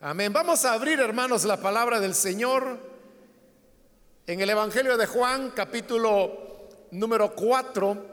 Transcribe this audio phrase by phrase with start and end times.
[0.00, 0.30] Amén.
[0.30, 2.78] Vamos a abrir, hermanos, la palabra del Señor
[4.26, 8.06] en el Evangelio de Juan, capítulo número 4.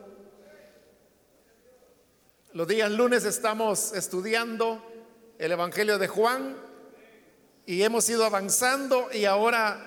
[2.53, 4.81] Los días lunes estamos estudiando
[5.37, 6.55] el Evangelio de Juan
[7.65, 9.77] y hemos ido avanzando y ahora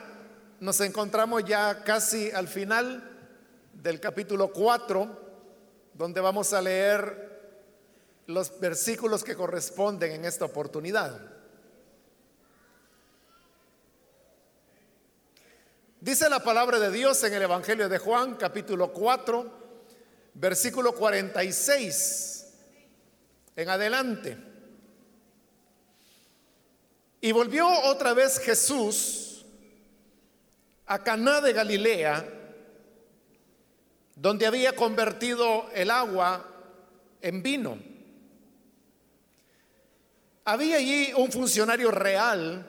[0.61, 3.11] nos encontramos ya casi al final
[3.73, 5.09] del capítulo 4,
[5.95, 7.41] donde vamos a leer
[8.27, 11.36] los versículos que corresponden en esta oportunidad.
[16.07, 19.51] Dice la palabra de Dios en el Evangelio de Juan, capítulo 4,
[20.35, 22.47] versículo 46
[23.57, 24.39] en adelante.
[27.21, 29.45] Y volvió otra vez Jesús
[30.87, 32.25] a Caná de Galilea,
[34.15, 36.49] donde había convertido el agua
[37.21, 37.81] en vino.
[40.45, 42.65] Había allí un funcionario real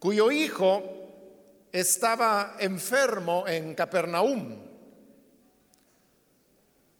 [0.00, 0.98] cuyo hijo
[1.72, 4.68] estaba enfermo en Capernaum.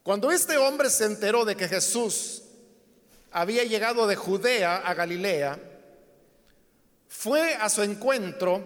[0.03, 2.43] Cuando este hombre se enteró de que Jesús
[3.31, 5.59] había llegado de Judea a Galilea,
[7.07, 8.63] fue a su encuentro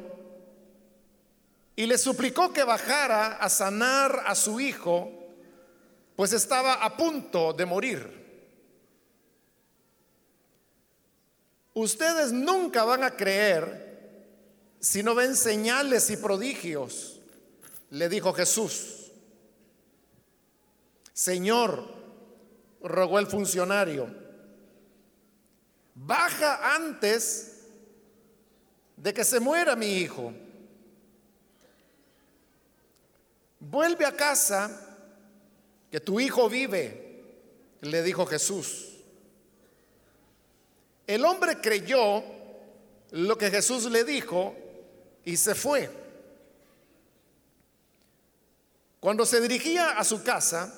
[1.76, 5.12] y le suplicó que bajara a sanar a su hijo,
[6.16, 8.24] pues estaba a punto de morir.
[11.74, 13.93] Ustedes nunca van a creer
[14.84, 17.22] si no ven señales y prodigios,
[17.90, 19.14] le dijo Jesús.
[21.14, 21.88] Señor,
[22.82, 24.14] rogó el funcionario,
[25.96, 27.62] baja antes
[28.98, 30.34] de que se muera mi hijo.
[33.62, 34.98] Vuelve a casa,
[35.90, 37.24] que tu hijo vive,
[37.80, 38.98] le dijo Jesús.
[41.08, 42.22] El hombre creyó
[43.12, 44.58] lo que Jesús le dijo
[45.26, 45.90] y se fue.
[49.00, 50.74] Cuando se dirigía a su casa,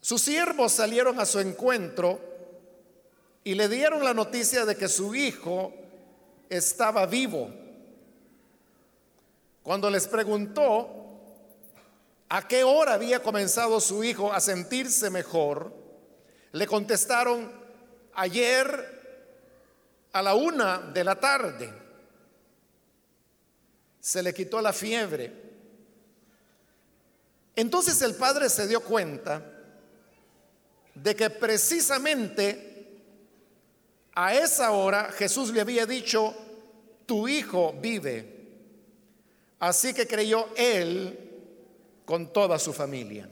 [0.00, 2.20] sus siervos salieron a su encuentro
[3.44, 5.72] y le dieron la noticia de que su hijo
[6.50, 7.50] estaba vivo.
[9.62, 10.88] Cuando les preguntó
[12.28, 15.72] a qué hora había comenzado su hijo a sentirse mejor,
[16.52, 17.50] le contestaron
[18.14, 19.00] ayer
[20.12, 21.81] a la una de la tarde.
[24.02, 25.32] Se le quitó la fiebre.
[27.54, 29.42] Entonces el padre se dio cuenta
[30.94, 32.98] de que precisamente
[34.12, 36.34] a esa hora Jesús le había dicho,
[37.06, 38.40] tu hijo vive.
[39.60, 41.30] Así que creyó él
[42.04, 43.28] con toda su familia.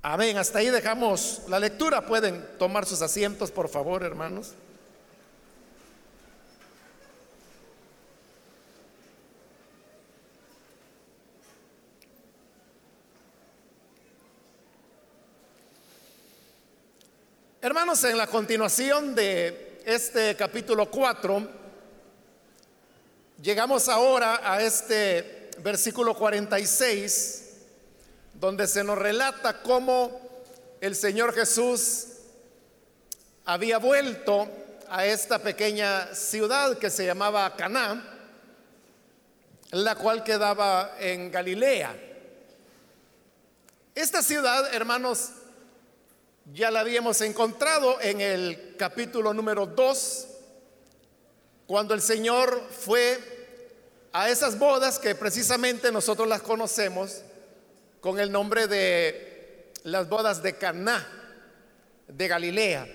[0.00, 0.38] Amén.
[0.38, 2.06] Hasta ahí dejamos la lectura.
[2.06, 4.54] Pueden tomar sus asientos, por favor, hermanos.
[17.64, 21.48] Hermanos, en la continuación de este capítulo 4,
[23.40, 27.54] Llegamos ahora a este versículo 46,
[28.34, 30.44] donde se nos relata cómo
[30.82, 32.08] el Señor Jesús
[33.46, 34.46] había vuelto
[34.90, 38.28] a esta pequeña ciudad que se llamaba Caná,
[39.70, 41.96] la cual quedaba en Galilea.
[43.94, 45.30] Esta ciudad, hermanos,
[46.52, 50.28] ya la habíamos encontrado en el capítulo número 2
[51.66, 53.18] cuando el Señor fue
[54.12, 57.22] a esas bodas que precisamente nosotros las conocemos
[58.00, 61.06] con el nombre de las bodas de Caná
[62.06, 62.86] de Galilea.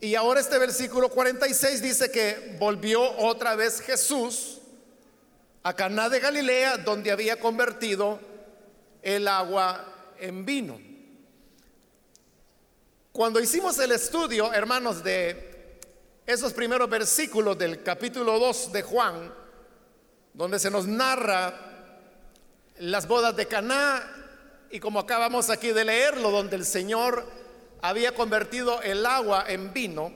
[0.00, 4.58] Y ahora este versículo 46 dice que volvió otra vez Jesús
[5.62, 8.18] a Caná de Galilea donde había convertido
[9.02, 10.87] el agua en vino.
[13.18, 15.80] Cuando hicimos el estudio, hermanos, de
[16.24, 19.34] esos primeros versículos del capítulo 2 de Juan,
[20.32, 21.52] donde se nos narra
[22.78, 24.08] las bodas de Caná
[24.70, 27.26] y como acabamos aquí de leerlo, donde el Señor
[27.82, 30.12] había convertido el agua en vino,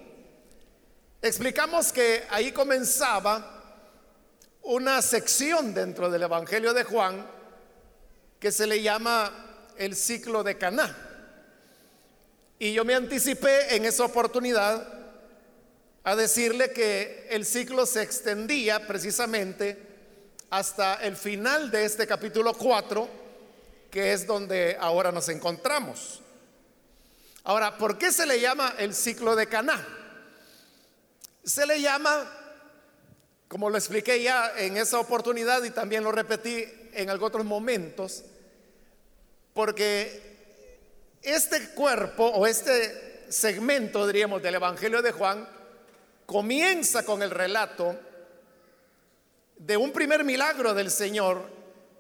[1.21, 3.81] explicamos que ahí comenzaba
[4.63, 7.27] una sección dentro del Evangelio de Juan
[8.39, 11.12] que se le llama el ciclo de Caná.
[12.63, 14.87] Y yo me anticipé en esa oportunidad
[16.05, 19.77] a decirle que el ciclo se extendía precisamente
[20.49, 23.09] hasta el final de este capítulo 4,
[23.91, 26.21] que es donde ahora nos encontramos.
[27.43, 29.85] Ahora, ¿por qué se le llama el ciclo de Caná?
[31.43, 32.31] Se le llama,
[33.49, 38.23] como lo expliqué ya en esa oportunidad y también lo repetí en otros momentos,
[39.53, 40.22] porque
[41.23, 45.49] este cuerpo o este segmento, diríamos, del Evangelio de Juan
[46.27, 47.99] comienza con el relato
[49.57, 51.49] de un primer milagro del Señor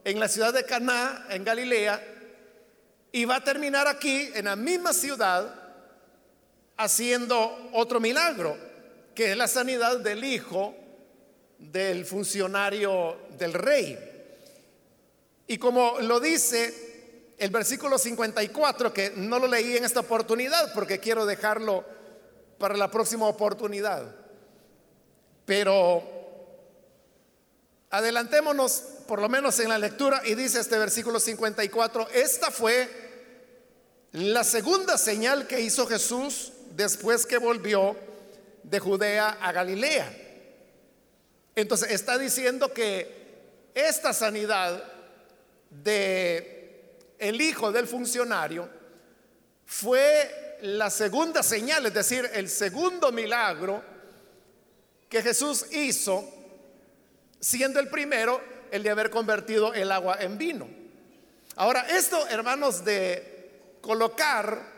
[0.05, 2.03] en la ciudad de Caná, en Galilea,
[3.13, 5.55] y va a terminar aquí, en la misma ciudad,
[6.77, 8.57] haciendo otro milagro,
[9.15, 10.75] que es la sanidad del hijo
[11.59, 13.99] del funcionario del rey.
[15.47, 16.92] Y como lo dice
[17.43, 21.85] el versículo 54, que no lo leí en esta oportunidad porque quiero dejarlo
[22.57, 24.15] para la próxima oportunidad.
[25.45, 26.05] Pero
[27.91, 32.89] adelantémonos por lo menos en la lectura y dice este versículo 54, esta fue
[34.13, 37.97] la segunda señal que hizo Jesús después que volvió
[38.63, 40.17] de Judea a Galilea.
[41.57, 44.85] Entonces está diciendo que esta sanidad
[45.71, 46.52] de
[47.23, 48.69] el hijo del funcionario
[49.65, 53.81] fue la segunda señal, es decir, el segundo milagro
[55.09, 56.29] que Jesús hizo,
[57.39, 58.41] siendo el primero
[58.73, 60.69] el de haber convertido el agua en vino.
[61.55, 64.73] Ahora, esto, hermanos, de colocar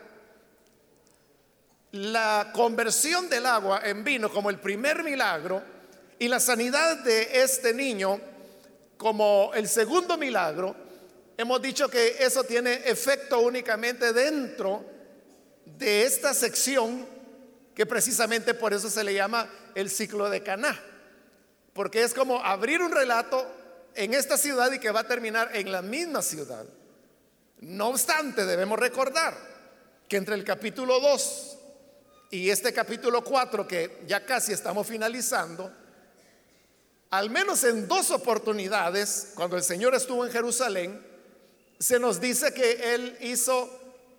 [1.93, 5.63] la conversión del agua en vino como el primer milagro
[6.19, 8.19] y la sanidad de este niño
[8.97, 10.84] como el segundo milagro,
[11.37, 14.85] hemos dicho que eso tiene efecto únicamente dentro
[15.65, 17.05] de esta sección
[17.73, 20.79] que precisamente por eso se le llama el ciclo de Caná,
[21.73, 23.45] porque es como abrir un relato
[23.93, 26.65] en esta ciudad y que va a terminar en la misma ciudad.
[27.59, 29.35] No obstante, debemos recordar
[30.07, 31.57] que entre el capítulo 2
[32.31, 35.71] y este capítulo 4 que ya casi estamos finalizando,
[37.09, 41.14] al menos en dos oportunidades, cuando el Señor estuvo en Jerusalén,
[41.79, 43.69] se nos dice que Él hizo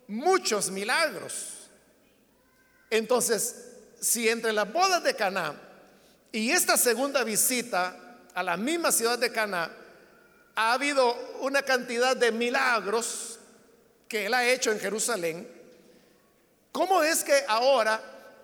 [0.09, 1.69] muchos milagros.
[2.91, 3.67] Entonces,
[4.01, 5.55] si entre las bodas de Caná
[6.33, 9.71] y esta segunda visita a la misma ciudad de Caná
[10.55, 13.39] ha habido una cantidad de milagros
[14.09, 15.49] que él ha hecho en Jerusalén,
[16.71, 18.01] ¿cómo es que ahora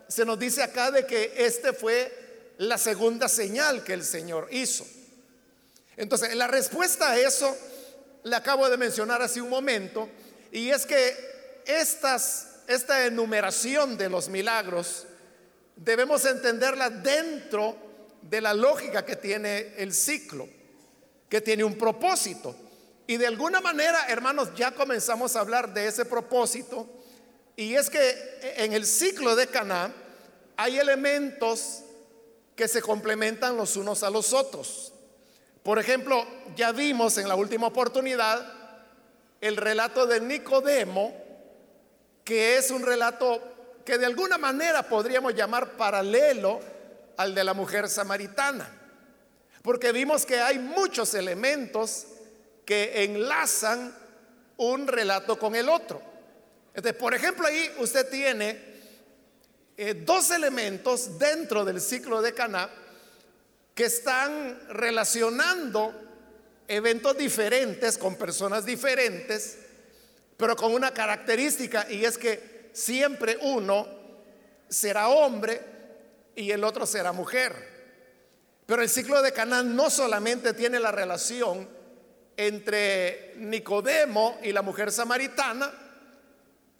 [0.08, 4.84] se nos dice acá de que este fue la segunda señal que el Señor hizo?
[5.96, 7.56] Entonces, la respuesta a eso
[8.24, 10.08] le acabo de mencionar hace un momento,
[10.50, 15.06] y es que estas esta enumeración de los milagros
[15.76, 17.76] debemos entenderla dentro
[18.22, 20.48] de la lógica que tiene el ciclo,
[21.28, 22.54] que tiene un propósito.
[23.06, 26.88] Y de alguna manera, hermanos, ya comenzamos a hablar de ese propósito.
[27.56, 29.92] Y es que en el ciclo de Caná
[30.56, 31.80] hay elementos
[32.54, 34.92] que se complementan los unos a los otros.
[35.62, 36.26] Por ejemplo,
[36.56, 38.44] ya vimos en la última oportunidad
[39.40, 41.14] el relato de Nicodemo,
[42.24, 46.60] que es un relato que de alguna manera podríamos llamar paralelo
[47.16, 48.68] al de la mujer samaritana,
[49.62, 52.06] porque vimos que hay muchos elementos
[52.64, 53.94] que enlazan
[54.56, 56.02] un relato con el otro.
[56.74, 58.72] Entonces, por ejemplo, ahí usted tiene
[59.76, 62.68] eh, dos elementos dentro del ciclo de Caná
[63.74, 65.94] que están relacionando
[66.68, 69.58] eventos diferentes con personas diferentes
[70.42, 73.86] pero con una característica y es que siempre uno
[74.68, 75.60] será hombre
[76.34, 77.54] y el otro será mujer.
[78.66, 81.68] Pero el ciclo de Canaán no solamente tiene la relación
[82.36, 85.72] entre Nicodemo y la mujer samaritana,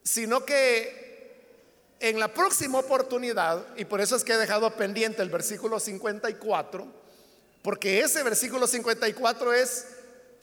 [0.03, 1.12] sino que
[2.03, 6.85] en la próxima oportunidad, y por eso es que he dejado pendiente el versículo 54,
[7.63, 9.87] porque ese versículo 54 es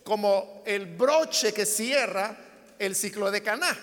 [0.05, 2.37] como el broche que cierra
[2.79, 3.77] el ciclo de Caná.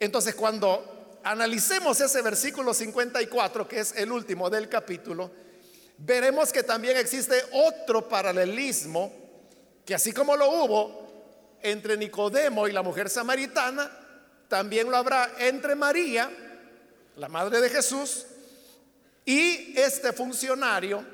[0.00, 5.30] Entonces, cuando analicemos ese versículo 54, que es el último del capítulo,
[5.96, 9.12] veremos que también existe otro paralelismo,
[9.86, 13.88] que así como lo hubo entre Nicodemo y la mujer samaritana,
[14.48, 16.48] también lo habrá entre María,
[17.20, 18.24] la madre de Jesús,
[19.26, 21.04] y este funcionario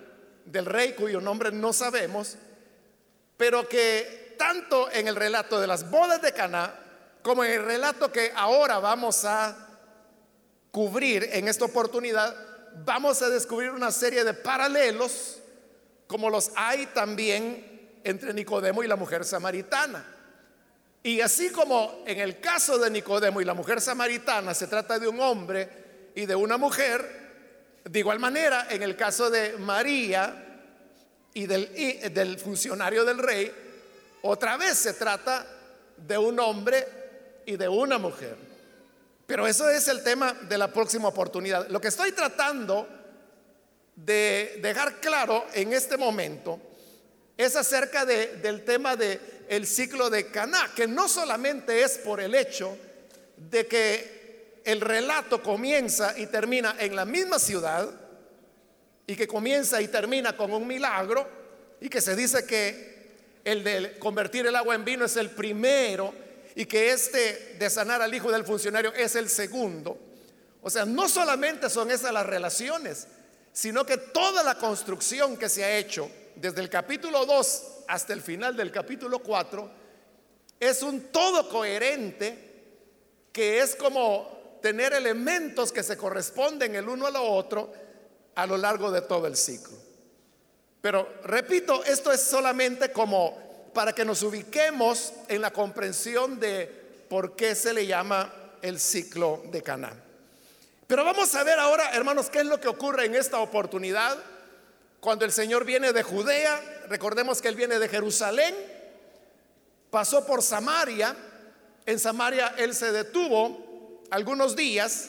[0.45, 2.37] del rey cuyo nombre no sabemos,
[3.37, 6.73] pero que tanto en el relato de las bodas de Caná
[7.23, 9.57] como en el relato que ahora vamos a
[10.71, 12.37] cubrir en esta oportunidad,
[12.85, 15.39] vamos a descubrir una serie de paralelos,
[16.07, 20.07] como los hay también entre Nicodemo y la mujer samaritana.
[21.03, 25.09] Y así como en el caso de Nicodemo y la mujer samaritana se trata de
[25.09, 25.86] un hombre
[26.17, 30.63] y de una mujer, de igual manera en el caso de María
[31.35, 33.53] y del, y del funcionario del rey,
[34.23, 35.47] otra vez se trata
[35.97, 38.35] de un hombre y de una mujer.
[39.27, 41.69] Pero eso es el tema de la próxima oportunidad.
[41.69, 42.89] Lo que estoy tratando
[43.95, 46.59] de dejar claro en este momento
[47.37, 52.35] es acerca del tema del el ciclo de Caná, que no solamente es por el
[52.35, 52.77] hecho
[53.37, 54.16] de que
[54.67, 57.89] el relato comienza y termina en la misma ciudad
[59.07, 61.25] y que comienza y termina con un milagro
[61.81, 62.97] y que se dice que
[63.45, 66.13] el de convertir el agua en vino es el primero
[66.57, 69.97] y que este de sanar al hijo del funcionario es el segundo.
[70.61, 73.07] O sea, no solamente son esas las relaciones,
[73.53, 78.21] sino que toda la construcción que se ha hecho desde el capítulo 2 hasta el
[78.21, 79.71] final del capítulo 4
[80.59, 82.37] es un todo coherente
[83.33, 84.36] que es como
[84.67, 87.73] tener elementos que se corresponden el uno a lo otro
[88.35, 89.77] a lo largo de todo el ciclo.
[90.81, 96.67] Pero repito, esto es solamente como para que nos ubiquemos en la comprensión de
[97.09, 99.93] por qué se le llama el ciclo de Caná.
[100.89, 104.19] Pero vamos a ver ahora, hermanos, qué es lo que ocurre en esta oportunidad
[104.99, 106.61] cuando el Señor viene de Judea.
[106.89, 108.53] Recordemos que él viene de Jerusalén,
[109.93, 111.15] pasó por Samaria.
[111.87, 113.66] En Samaria él se detuvo
[114.11, 115.09] algunos días,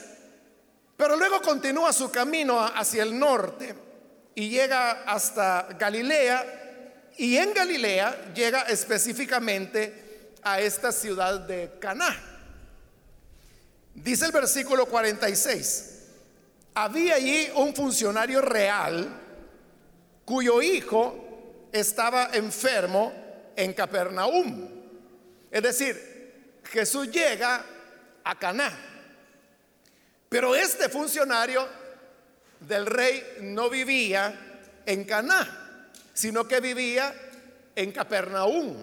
[0.95, 3.75] pero luego continúa su camino hacia el norte
[4.35, 12.15] y llega hasta Galilea y en Galilea llega específicamente a esta ciudad de Caná.
[13.93, 15.93] Dice el versículo 46.
[16.75, 19.09] Había allí un funcionario real
[20.23, 23.11] cuyo hijo estaba enfermo
[23.55, 24.69] en Capernaum.
[25.49, 27.65] Es decir, Jesús llega
[28.29, 28.71] a Caná.
[30.29, 31.67] Pero este funcionario
[32.59, 34.33] del rey no vivía
[34.85, 35.63] en Caná
[36.17, 37.13] sino que vivía
[37.75, 38.75] en Capernaum,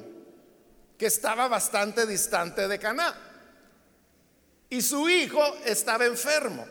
[0.97, 3.13] que estaba bastante distante de Caná.
[4.71, 6.65] Y su hijo estaba enfermo.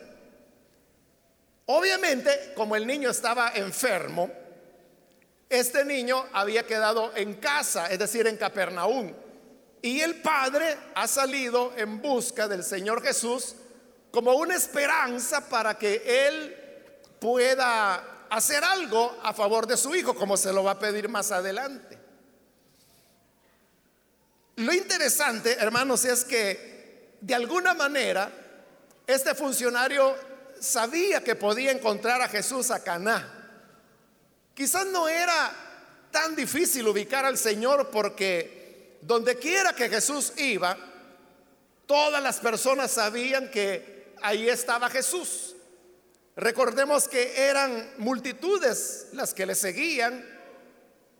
[1.66, 4.30] Obviamente, como el niño estaba enfermo,
[5.50, 9.12] este niño había quedado en casa, es decir, en Capernaum.
[9.84, 13.54] Y el padre ha salido en busca del Señor Jesús
[14.10, 16.56] como una esperanza para que él
[17.20, 21.30] pueda hacer algo a favor de su hijo, como se lo va a pedir más
[21.32, 21.98] adelante.
[24.56, 28.32] Lo interesante, hermanos, es que de alguna manera
[29.06, 30.16] este funcionario
[30.60, 33.60] sabía que podía encontrar a Jesús a Caná.
[34.54, 35.54] Quizás no era
[36.10, 38.63] tan difícil ubicar al Señor porque
[39.06, 40.76] donde quiera que Jesús iba,
[41.86, 45.54] todas las personas sabían que ahí estaba Jesús.
[46.36, 50.24] Recordemos que eran multitudes las que le seguían,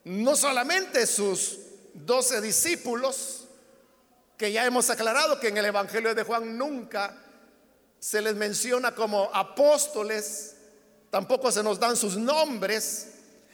[0.04, 1.58] no solamente sus
[1.92, 3.44] doce discípulos,
[4.36, 7.16] que ya hemos aclarado que en el Evangelio de Juan nunca
[8.00, 10.56] se les menciona como apóstoles,
[11.10, 13.10] tampoco se nos dan sus nombres,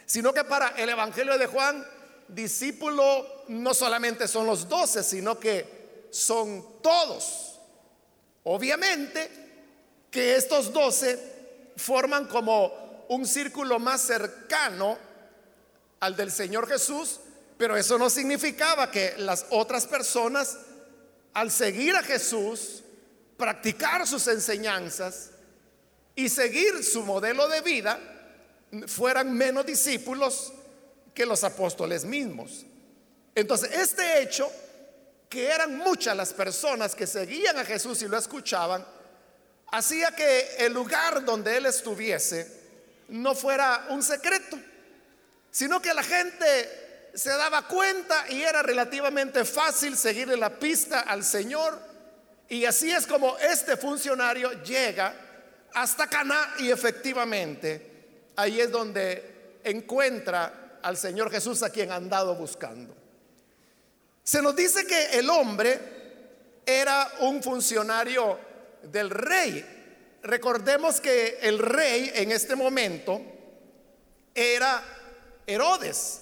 [0.07, 1.87] sino que para el Evangelio de Juan,
[2.35, 7.59] discípulo no solamente son los doce, sino que son todos.
[8.45, 9.31] Obviamente
[10.11, 11.19] que estos doce
[11.77, 14.99] forman como un círculo más cercano
[16.01, 17.21] al del Señor Jesús,
[17.59, 20.59] pero eso no significaba que las otras personas,
[21.35, 22.83] al seguir a Jesús,
[23.37, 25.31] practicar sus enseñanzas
[26.15, 27.99] y seguir su modelo de vida,
[28.87, 30.53] fueran menos discípulos
[31.15, 32.65] que los apóstoles mismos.
[33.35, 34.51] Entonces, este hecho,
[35.29, 38.85] que eran muchas las personas que seguían a Jesús y lo escuchaban,
[39.71, 42.61] hacía que el lugar donde él estuviese
[43.09, 44.59] no fuera un secreto,
[45.51, 51.25] sino que la gente se daba cuenta y era relativamente fácil seguirle la pista al
[51.25, 51.79] Señor.
[52.49, 55.15] Y así es como este funcionario llega
[55.73, 62.35] hasta Caná y efectivamente ahí es donde encuentra al Señor Jesús a quien ha andado
[62.35, 62.95] buscando.
[64.23, 65.81] Se nos dice que el hombre
[66.65, 68.39] era un funcionario
[68.83, 70.19] del rey.
[70.23, 73.21] Recordemos que el rey en este momento
[74.35, 74.83] era
[75.47, 76.21] Herodes.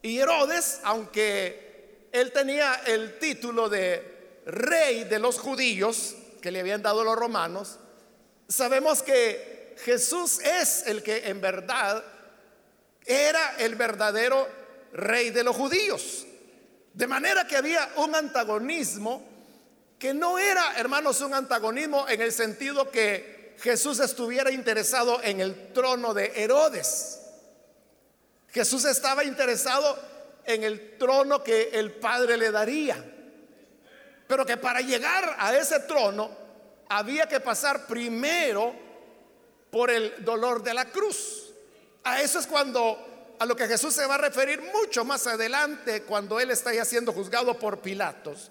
[0.00, 6.82] Y Herodes, aunque él tenía el título de rey de los judíos que le habían
[6.82, 7.78] dado los romanos,
[8.48, 12.04] sabemos que Jesús es el que en verdad
[13.04, 14.48] era el verdadero
[14.92, 16.26] rey de los judíos.
[16.92, 19.24] De manera que había un antagonismo
[19.98, 25.72] que no era, hermanos, un antagonismo en el sentido que Jesús estuviera interesado en el
[25.72, 27.20] trono de Herodes.
[28.48, 29.96] Jesús estaba interesado
[30.44, 33.02] en el trono que el Padre le daría.
[34.26, 36.30] Pero que para llegar a ese trono
[36.88, 38.74] había que pasar primero
[39.70, 41.51] por el dolor de la cruz.
[42.04, 46.02] A eso es cuando a lo que Jesús se va a referir mucho más adelante
[46.02, 48.50] cuando él está ya siendo juzgado por Pilatos.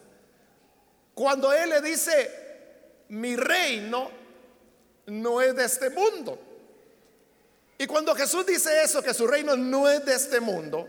[1.13, 2.29] Cuando él le dice,
[3.09, 4.11] mi reino
[5.07, 6.39] no es de este mundo.
[7.77, 10.87] Y cuando Jesús dice eso, que su reino no es de este mundo,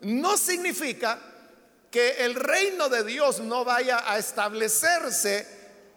[0.00, 1.18] no significa
[1.90, 5.46] que el reino de Dios no vaya a establecerse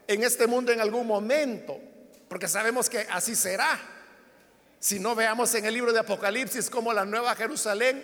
[0.07, 1.79] en este mundo en algún momento,
[2.27, 3.96] porque sabemos que así será.
[4.87, 8.01] Si no veamos en el libro de Apocalipsis cómo la nueva Jerusalén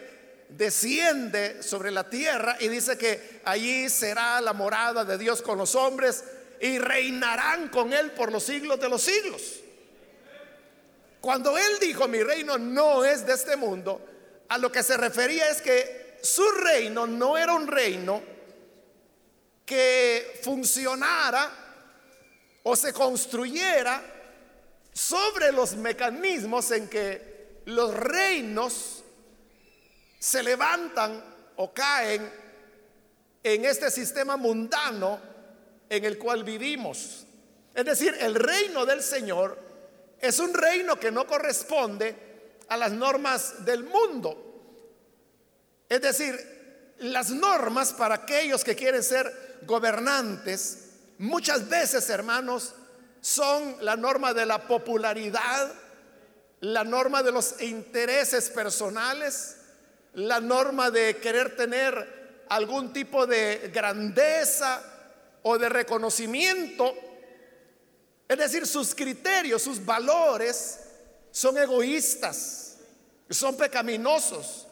[0.49, 5.75] desciende sobre la tierra y dice que allí será la morada de Dios con los
[5.75, 6.25] hombres
[6.59, 9.61] y reinarán con él por los siglos de los siglos.
[11.21, 14.01] Cuando él dijo mi reino no es de este mundo,
[14.49, 18.21] a lo que se refería es que su reino no era un reino
[19.65, 21.49] que funcionara
[22.63, 24.12] o se construyera
[24.93, 29.03] sobre los mecanismos en que los reinos
[30.19, 31.23] se levantan
[31.57, 32.31] o caen
[33.43, 35.19] en este sistema mundano
[35.89, 37.25] en el cual vivimos.
[37.73, 39.57] Es decir, el reino del Señor
[40.19, 42.15] es un reino que no corresponde
[42.69, 44.53] a las normas del mundo.
[45.89, 52.73] Es decir, las normas para aquellos que quieren ser gobernantes, muchas veces, hermanos,
[53.23, 55.71] son la norma de la popularidad,
[56.59, 59.55] la norma de los intereses personales,
[60.15, 64.83] la norma de querer tener algún tipo de grandeza
[65.41, 66.93] o de reconocimiento.
[68.27, 70.81] Es decir, sus criterios, sus valores
[71.31, 72.75] son egoístas,
[73.29, 74.67] son pecaminosos.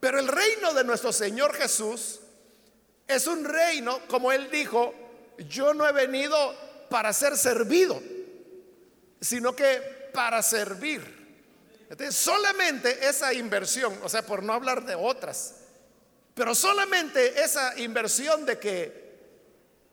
[0.00, 2.20] Pero el reino de nuestro Señor Jesús
[3.08, 4.92] es un reino, como Él dijo,
[5.48, 8.02] yo no he venido para ser servido,
[9.20, 11.16] sino que para servir.
[12.10, 15.54] Solamente esa inversión, o sea, por no hablar de otras,
[16.34, 19.06] pero solamente esa inversión de que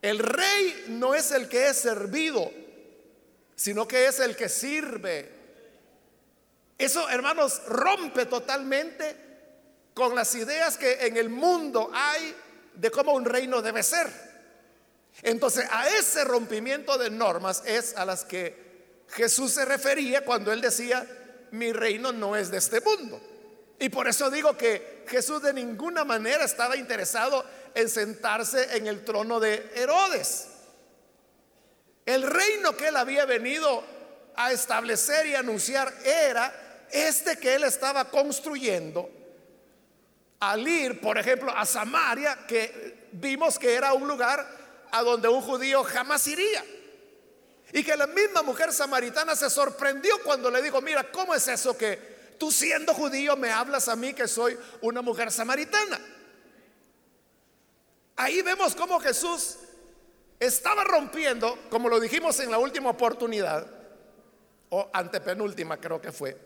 [0.02, 2.52] el rey no es el que es servido,
[3.56, 5.32] sino que es el que sirve.
[6.78, 9.16] Eso, hermanos, rompe totalmente
[9.94, 12.36] con las ideas que en el mundo hay
[12.74, 14.33] de cómo un reino debe ser.
[15.22, 20.62] Entonces, a ese rompimiento de normas es a las que Jesús se refería cuando él
[20.62, 21.06] decía,
[21.52, 23.22] mi reino no es de este mundo.
[23.80, 27.46] Y por eso digo que Jesús de ninguna manera estaba interesado
[27.76, 30.48] en sentarse en el trono de Herodes.
[32.06, 33.84] El reino que él había venido
[34.36, 39.10] a establecer y anunciar era este que él estaba construyendo
[40.40, 44.63] al ir, por ejemplo, a Samaria, que vimos que era un lugar
[44.94, 46.64] a donde un judío jamás iría.
[47.74, 51.76] Y que la misma mujer samaritana se sorprendió cuando le dijo, mira, ¿cómo es eso
[51.76, 56.00] que tú siendo judío me hablas a mí que soy una mujer samaritana?
[58.16, 59.58] Ahí vemos cómo Jesús
[60.40, 63.66] estaba rompiendo, como lo dijimos en la última oportunidad,
[64.70, 66.38] o antepenúltima creo que fue,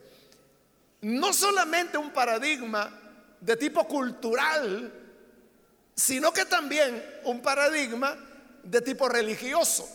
[1.02, 2.98] no solamente un paradigma
[3.42, 4.94] de tipo cultural,
[5.94, 8.18] sino que también un paradigma
[8.70, 9.88] de tipo religioso.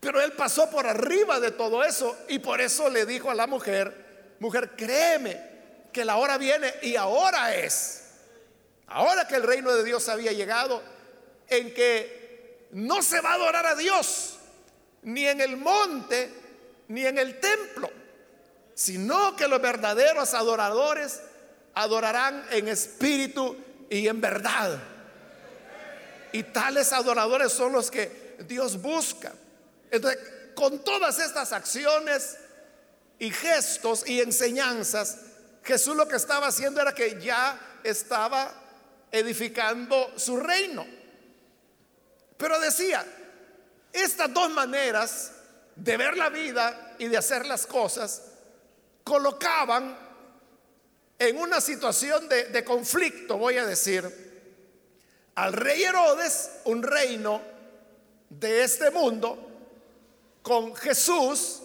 [0.00, 3.46] Pero él pasó por arriba de todo eso y por eso le dijo a la
[3.46, 5.40] mujer, mujer, créeme
[5.92, 8.04] que la hora viene y ahora es,
[8.86, 10.82] ahora que el reino de Dios había llegado,
[11.48, 14.36] en que no se va a adorar a Dios,
[15.02, 16.30] ni en el monte,
[16.88, 17.90] ni en el templo,
[18.74, 21.22] sino que los verdaderos adoradores
[21.74, 23.56] adorarán en espíritu
[23.88, 24.93] y en verdad.
[26.34, 29.32] Y tales adoradores son los que Dios busca.
[29.88, 30.20] Entonces,
[30.56, 32.36] con todas estas acciones
[33.20, 35.18] y gestos y enseñanzas,
[35.62, 38.52] Jesús lo que estaba haciendo era que ya estaba
[39.12, 40.84] edificando su reino.
[42.36, 43.06] Pero decía,
[43.92, 45.30] estas dos maneras
[45.76, 48.22] de ver la vida y de hacer las cosas
[49.04, 49.96] colocaban
[51.16, 54.33] en una situación de, conflicto, voy a decir,
[55.34, 57.40] al rey Herodes, un reino
[58.28, 59.50] de este mundo,
[60.42, 61.62] con Jesús,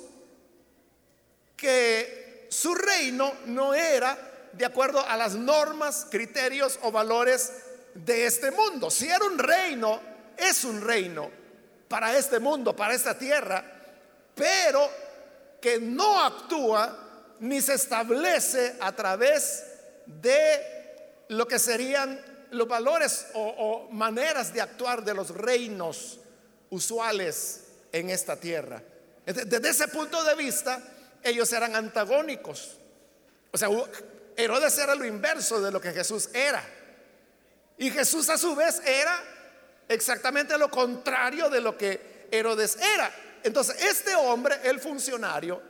[1.56, 4.18] que su reino no era
[4.54, 7.52] de acuerdo a las normas, criterios o valores
[7.94, 8.90] de este mundo.
[8.90, 10.00] Si era un reino,
[10.38, 11.30] es un reino
[11.88, 13.64] para este mundo, para esta tierra,
[14.34, 14.90] pero
[15.62, 19.66] que no actúa ni se establece a través
[20.06, 22.20] de lo que serían
[22.52, 26.20] los valores o, maneras de actuar de los reinos
[26.70, 28.82] usuales en esta tierra.
[29.26, 30.82] Desde ese punto de vista,
[31.24, 32.78] ellos eran antagónicos.
[33.52, 33.70] O sea,
[34.36, 36.64] Herodes era lo inverso de lo que Jesús era.
[37.78, 39.24] Y Jesús a su vez era
[39.88, 43.12] exactamente lo contrario de lo que Herodes era.
[43.44, 45.62] Entonces, este hombre, el funcionario,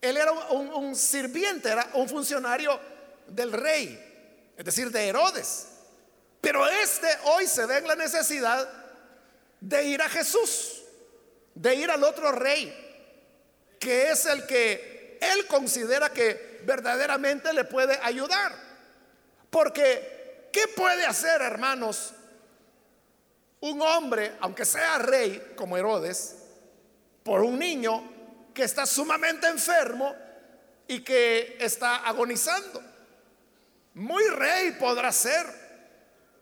[0.00, 2.78] él era un, sirviente, era un funcionario
[3.26, 4.09] del rey,
[4.60, 5.68] es decir, de Herodes.
[6.42, 8.68] Pero este hoy se ve en la necesidad
[9.58, 10.82] de ir a Jesús,
[11.54, 12.70] de ir al otro rey,
[13.78, 18.54] que es el que él considera que verdaderamente le puede ayudar.
[19.48, 22.12] Porque, ¿qué puede hacer, hermanos,
[23.60, 26.36] un hombre, aunque sea rey como Herodes,
[27.22, 28.12] por un niño
[28.52, 30.14] que está sumamente enfermo
[30.86, 32.89] y que está agonizando.
[34.00, 35.44] Muy rey podrá ser,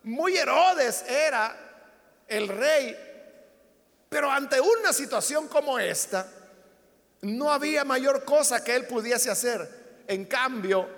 [0.05, 1.57] muy Herodes era
[2.29, 2.97] el rey,
[4.09, 6.31] pero ante una situación como esta,
[7.23, 9.69] no había mayor cosa que él pudiese hacer.
[10.07, 10.89] En cambio,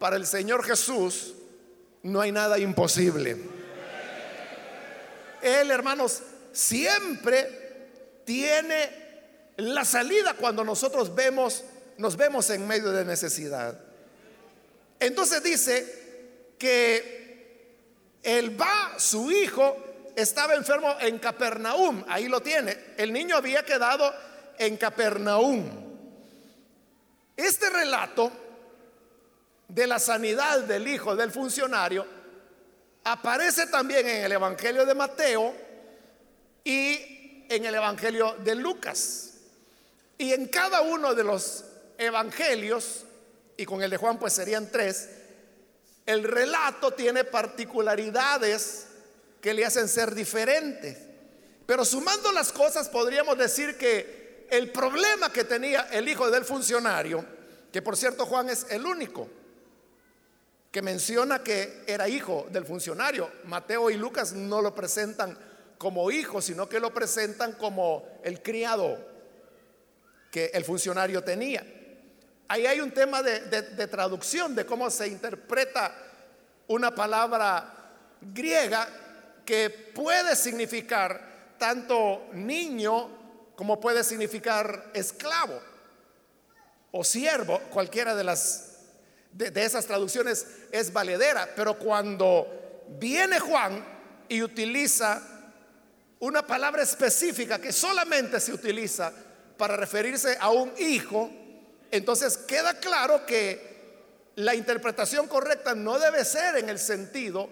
[0.00, 1.34] para el Señor Jesús
[2.02, 3.36] no hay nada imposible.
[5.40, 8.90] Él, hermanos, siempre tiene
[9.58, 11.62] la salida cuando nosotros vemos,
[11.96, 13.78] nos vemos en medio de necesidad.
[14.98, 16.07] Entonces dice
[16.58, 19.76] que él va, su hijo,
[20.16, 22.76] estaba enfermo en Capernaum, ahí lo tiene.
[22.96, 24.12] El niño había quedado
[24.58, 25.64] en Capernaum.
[27.36, 28.32] Este relato
[29.68, 32.04] de la sanidad del hijo del funcionario
[33.04, 35.54] aparece también en el Evangelio de Mateo
[36.64, 39.34] y en el Evangelio de Lucas.
[40.18, 41.64] Y en cada uno de los
[41.96, 43.04] evangelios,
[43.56, 45.08] y con el de Juan pues serían tres,
[46.08, 48.86] el relato tiene particularidades
[49.42, 50.96] que le hacen ser diferentes.
[51.66, 57.22] Pero sumando las cosas podríamos decir que el problema que tenía el hijo del funcionario,
[57.70, 59.28] que por cierto Juan es el único
[60.72, 65.36] que menciona que era hijo del funcionario, Mateo y Lucas no lo presentan
[65.76, 68.96] como hijo, sino que lo presentan como el criado
[70.30, 71.77] que el funcionario tenía.
[72.48, 75.94] Ahí hay un tema de, traducción, de cómo se interpreta
[76.66, 77.74] una palabra
[78.20, 78.88] griega
[79.44, 83.16] que puede significar tanto niño
[83.54, 85.60] como puede significar esclavo
[86.90, 88.68] o siervo, cualquiera de las
[89.32, 93.84] de, esas traducciones es valedera, pero cuando viene Juan
[94.28, 95.22] y utiliza
[96.18, 99.12] una palabra específica que solamente se utiliza
[99.56, 101.30] para referirse a un hijo,
[101.90, 103.68] entonces queda claro que
[104.36, 107.48] la interpretación correcta no debe ser en el sentido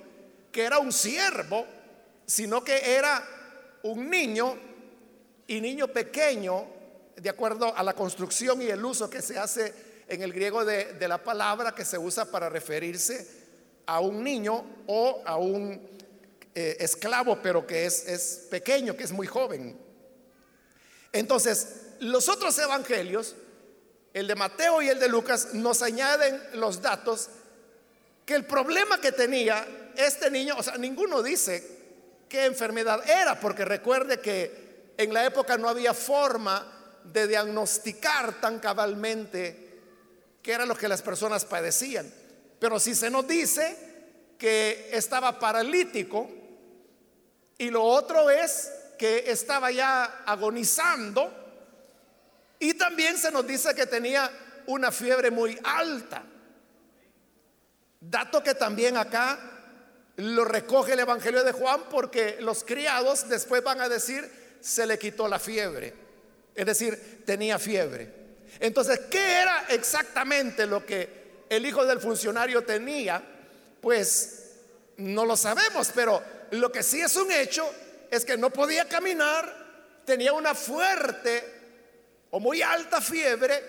[0.53, 1.67] que era un siervo,
[2.25, 3.23] sino que era
[3.83, 4.57] un niño
[5.47, 6.67] y niño pequeño,
[7.17, 9.75] de acuerdo a la construcción y el uso que se hace
[10.09, 13.27] en el griego de, la palabra que se usa para referirse
[13.87, 15.81] a un niño o a un
[16.55, 19.77] eh, esclavo, pero que es, es pequeño, que es muy joven.
[21.13, 23.35] Entonces, los otros evangelios,
[24.17, 27.29] el de Mateo y el de Lucas, nos añaden los datos
[28.25, 33.67] que el problema que tenía este niño, o sea, ninguno dice qué enfermedad era, porque
[33.67, 39.83] recuerde que en la época no había forma de diagnosticar tan cabalmente
[40.41, 42.11] qué era lo que las personas padecían.
[42.59, 43.77] Pero si se nos dice
[44.39, 46.27] que estaba paralítico
[47.59, 51.46] y lo otro es que estaba ya agonizando,
[52.59, 54.31] y también se nos dice que tenía
[54.67, 56.25] una fiebre muy alta.
[58.01, 59.39] Dato que también acá
[60.17, 64.99] lo recoge el Evangelio de Juan porque los criados después van a decir, se le
[64.99, 65.93] quitó la fiebre.
[66.55, 68.13] Es decir, tenía fiebre.
[68.61, 73.23] Entonces, ¿qué era exactamente lo que el hijo del funcionario tenía?
[73.81, 74.53] Pues
[74.97, 77.69] no lo sabemos, pero lo que sí es un hecho
[78.11, 81.56] es que no podía caminar, tenía una fuerte
[82.31, 83.63] o muy alta fiebre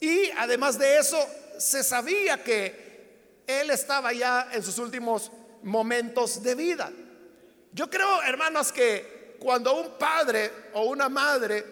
[0.00, 1.18] y además de eso
[1.58, 5.30] se sabía que él estaba ya en sus últimos
[5.62, 6.90] momentos de vida.
[7.72, 11.64] Yo creo, hermanos, que cuando un padre o una madre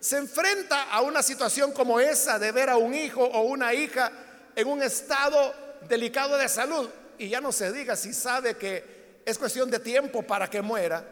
[0.00, 4.10] se enfrenta a una situación como esa de ver a un hijo o una hija
[4.56, 5.54] en un estado
[5.88, 10.22] delicado de salud, y ya no se diga si sabe que es cuestión de tiempo
[10.22, 11.04] para que muera,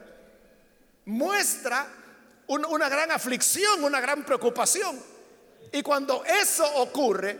[1.04, 1.86] muestra
[2.48, 4.98] una gran aflicción, una gran preocupación.
[5.72, 7.38] Y cuando eso ocurre,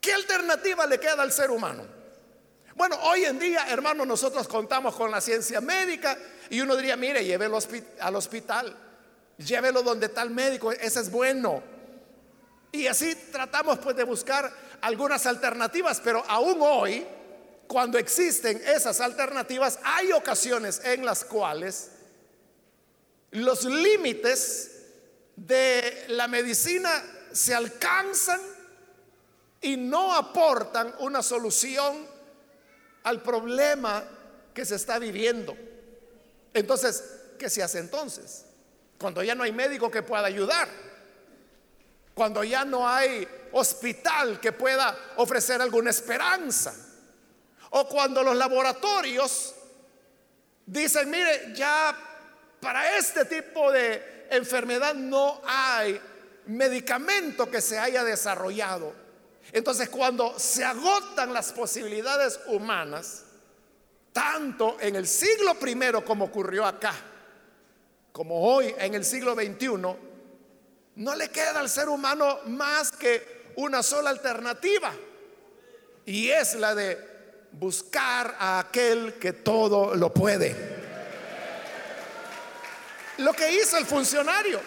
[0.00, 1.84] ¿qué alternativa le queda al ser humano?
[2.74, 6.16] Bueno, hoy en día, hermano, nosotros contamos con la ciencia médica
[6.50, 7.58] y uno diría, mire, llévelo
[8.00, 8.76] al hospital,
[9.38, 11.62] llévelo donde está el médico, ese es bueno.
[12.72, 17.06] Y así tratamos pues de buscar algunas alternativas, pero aún hoy,
[17.66, 21.92] cuando existen esas alternativas, hay ocasiones en las cuales
[23.32, 24.70] los límites
[25.36, 26.90] de la medicina
[27.32, 28.40] se alcanzan
[29.60, 32.06] y no aportan una solución
[33.02, 34.04] al problema
[34.54, 35.56] que se está viviendo.
[36.54, 37.04] Entonces,
[37.38, 38.46] ¿qué se hace entonces?
[38.98, 40.68] Cuando ya no hay médico que pueda ayudar,
[42.14, 46.74] cuando ya no hay hospital que pueda ofrecer alguna esperanza,
[47.70, 49.54] o cuando los laboratorios
[50.64, 51.94] dicen, mire, ya
[52.66, 56.00] para este tipo de enfermedad no hay
[56.46, 58.92] medicamento que se haya desarrollado.
[59.52, 63.22] Entonces cuando se agotan las posibilidades humanas,
[64.12, 66.92] tanto en el siglo primero como ocurrió acá,
[68.10, 69.68] como hoy en el siglo XXI,
[70.96, 74.92] no le queda al ser humano más que una sola alternativa,
[76.04, 76.98] y es la de
[77.52, 80.75] buscar a aquel que todo lo puede
[83.18, 84.60] lo que hizo el funcionario.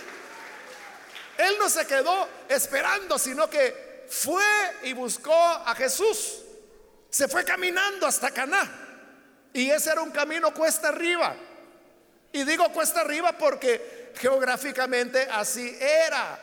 [1.37, 4.43] Él no se quedó esperando, sino que fue
[4.83, 6.39] y buscó a Jesús.
[7.09, 8.87] Se fue caminando hasta Caná.
[9.53, 11.35] Y ese era un camino cuesta arriba.
[12.31, 16.39] Y digo cuesta arriba porque geográficamente así era.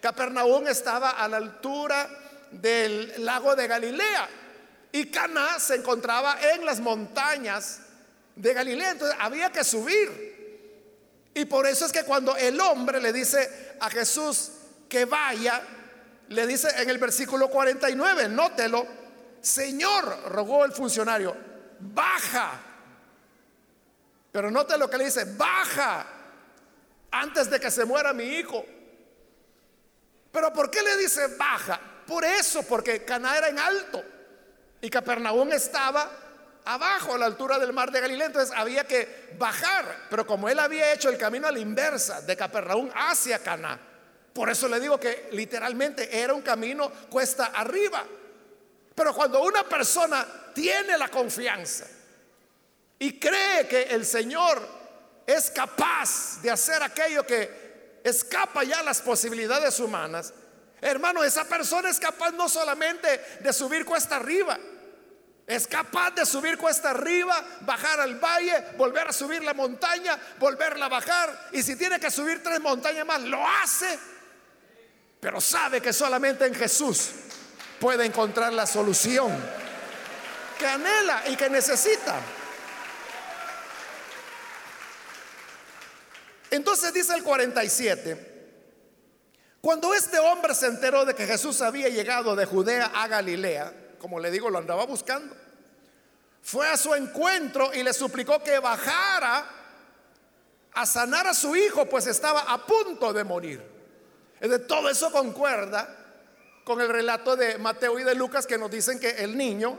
[0.00, 2.10] Capernaum estaba a la altura
[2.50, 4.28] del lago de Galilea
[4.90, 7.80] y Caná se encontraba en las montañas
[8.36, 8.90] de Galilea.
[8.90, 10.32] Entonces había que subir.
[11.34, 14.50] Y por eso es que cuando el hombre le dice a Jesús
[14.88, 15.62] que vaya,
[16.28, 18.86] le dice en el versículo 49, nótelo,
[19.40, 21.34] Señor, rogó el funcionario,
[21.80, 22.60] baja.
[24.30, 26.06] Pero note lo que le dice, baja
[27.10, 28.64] antes de que se muera mi hijo.
[30.30, 31.80] Pero ¿por qué le dice baja?
[32.06, 34.02] Por eso, porque Cana era en alto
[34.80, 36.10] y Capernaum estaba
[36.64, 40.58] abajo a la altura del mar de Galilea, entonces había que bajar, pero como él
[40.58, 43.78] había hecho el camino a la inversa de Capernaum hacia Caná,
[44.32, 48.04] por eso le digo que literalmente era un camino cuesta arriba.
[48.94, 51.86] Pero cuando una persona tiene la confianza
[52.98, 54.66] y cree que el Señor
[55.26, 60.32] es capaz de hacer aquello que escapa ya las posibilidades humanas,
[60.80, 64.58] hermano, esa persona es capaz no solamente de subir cuesta arriba,
[65.54, 70.86] es capaz de subir cuesta arriba, bajar al valle, volver a subir la montaña, volverla
[70.86, 71.48] a bajar.
[71.52, 73.98] Y si tiene que subir tres montañas más, lo hace.
[75.20, 77.10] Pero sabe que solamente en Jesús
[77.78, 79.30] puede encontrar la solución
[80.58, 82.18] que anhela y que necesita.
[86.50, 88.32] Entonces dice el 47,
[89.60, 94.18] cuando este hombre se enteró de que Jesús había llegado de Judea a Galilea, como
[94.18, 95.34] le digo, lo andaba buscando.
[96.42, 99.46] Fue a su encuentro y le suplicó que bajara
[100.72, 103.62] a sanar a su hijo, pues estaba a punto de morir.
[104.40, 105.96] De todo eso concuerda
[106.64, 109.78] con el relato de Mateo y de Lucas que nos dicen que el niño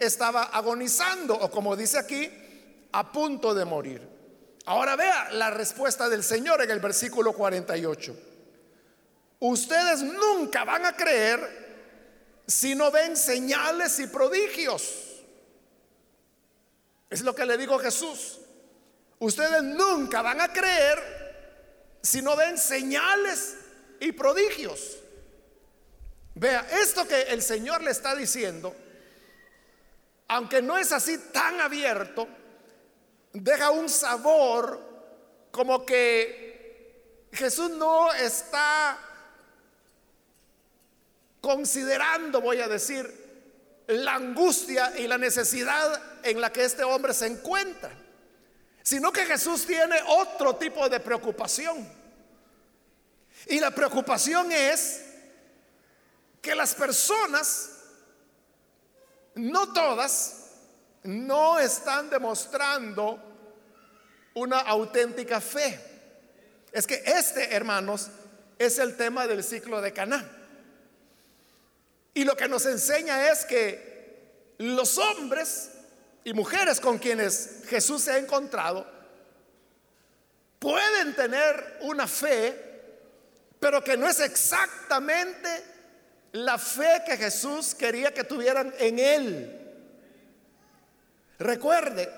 [0.00, 2.28] estaba agonizando, o como dice aquí,
[2.90, 4.08] a punto de morir.
[4.66, 8.16] Ahora vea la respuesta del Señor en el versículo 48.
[9.38, 11.69] Ustedes nunca van a creer
[12.50, 15.22] si no ven señales y prodigios.
[17.08, 18.40] Es lo que le digo a Jesús.
[19.20, 23.54] Ustedes nunca van a creer si no ven señales
[24.00, 24.96] y prodigios.
[26.34, 28.74] Vea, esto que el Señor le está diciendo,
[30.26, 32.26] aunque no es así tan abierto,
[33.32, 34.80] deja un sabor
[35.52, 38.98] como que Jesús no está
[41.40, 43.20] considerando, voy a decir,
[43.86, 47.90] la angustia y la necesidad en la que este hombre se encuentra,
[48.82, 51.88] sino que Jesús tiene otro tipo de preocupación.
[53.46, 55.02] Y la preocupación es
[56.40, 57.70] que las personas,
[59.34, 60.36] no todas,
[61.02, 63.18] no están demostrando
[64.34, 65.80] una auténtica fe.
[66.72, 68.08] Es que este, hermanos,
[68.58, 70.39] es el tema del ciclo de Caná.
[72.14, 75.70] Y lo que nos enseña es que los hombres
[76.24, 78.86] y mujeres con quienes Jesús se ha encontrado
[80.58, 82.54] pueden tener una fe,
[83.58, 85.48] pero que no es exactamente
[86.32, 89.56] la fe que Jesús quería que tuvieran en Él.
[91.38, 92.08] Recuerde,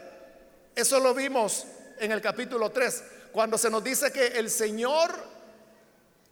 [0.74, 1.66] eso lo vimos
[1.98, 5.14] en el capítulo 3, cuando se nos dice que el Señor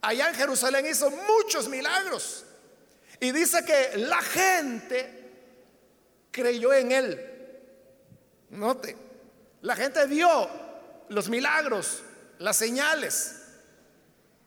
[0.01, 2.45] allá en Jerusalén hizo muchos milagros.
[3.21, 5.31] Y dice que la gente
[6.31, 7.27] creyó en Él.
[8.49, 8.97] Note,
[9.61, 10.49] la gente vio
[11.09, 12.01] los milagros,
[12.39, 13.35] las señales,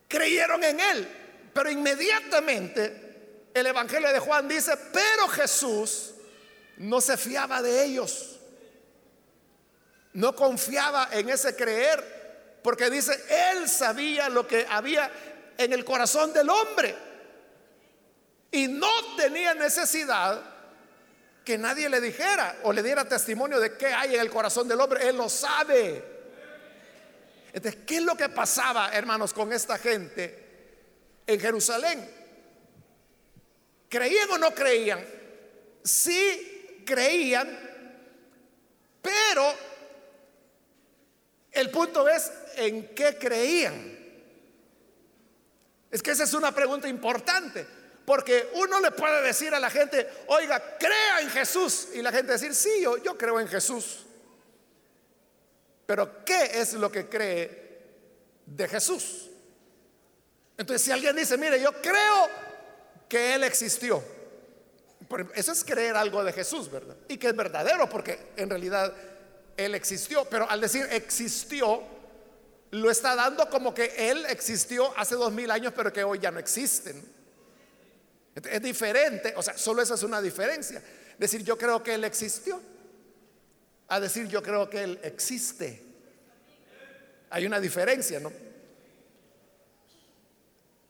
[0.09, 1.09] creyeron en Él,
[1.55, 6.13] pero inmediatamente el Evangelio de Juan dice, pero Jesús
[6.79, 8.41] no se fiaba de ellos,
[10.15, 15.09] no confiaba en ese creer, porque dice, Él sabía lo que había
[15.59, 17.13] en el corazón del hombre
[18.55, 20.40] y no tenía necesidad
[21.45, 24.81] que nadie le dijera o le diera testimonio de qué hay en el corazón del
[24.81, 25.09] hombre.
[25.09, 26.05] Él lo sabe.
[27.53, 30.45] Entonces, ¿qué es lo que pasaba, hermanos, con esta gente
[31.27, 32.09] en Jerusalén?
[33.88, 35.05] ¿Creían o no creían?
[35.83, 37.59] Sí creían,
[39.03, 39.53] pero
[41.51, 43.99] el punto es en qué creían.
[45.90, 47.84] Es que esa es una pregunta importante.
[48.05, 51.88] Porque uno le puede decir a la gente, oiga, crea en Jesús.
[51.95, 54.05] Y la gente decir, sí, yo, yo creo en Jesús.
[55.87, 57.79] Pero ¿qué es lo que cree
[58.47, 59.31] de Jesús?
[60.57, 62.29] Entonces, si alguien dice, mire, yo creo
[63.09, 64.03] que Él existió.
[65.35, 66.97] Eso es creer algo de Jesús, ¿verdad?
[67.09, 68.93] Y que es verdadero, porque en realidad
[69.57, 70.25] Él existió.
[70.27, 71.83] Pero al decir existió,
[72.71, 76.31] lo está dando como que Él existió hace dos mil años, pero que hoy ya
[76.31, 77.13] no existen.
[78.35, 80.83] Es diferente, o sea, solo esa es una diferencia.
[81.18, 82.61] Decir yo creo que Él existió,
[83.88, 85.83] a decir yo creo que Él existe.
[87.31, 88.33] Hay una diferencia, ¿no?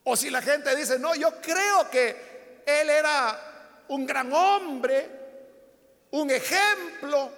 [0.05, 5.11] O si la gente dice, no, yo creo que Él era un gran hombre,
[6.11, 7.31] un ejemplo.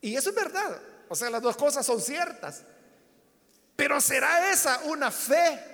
[0.00, 0.80] Y eso es verdad.
[1.08, 2.62] O sea, las dos cosas son ciertas.
[3.76, 5.69] Pero ¿será esa una fe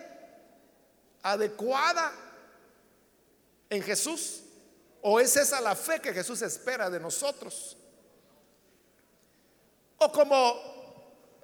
[1.32, 2.12] adecuada
[3.70, 4.42] en Jesús?
[5.02, 7.76] ¿O es esa la fe que Jesús espera de nosotros?
[9.98, 10.76] O como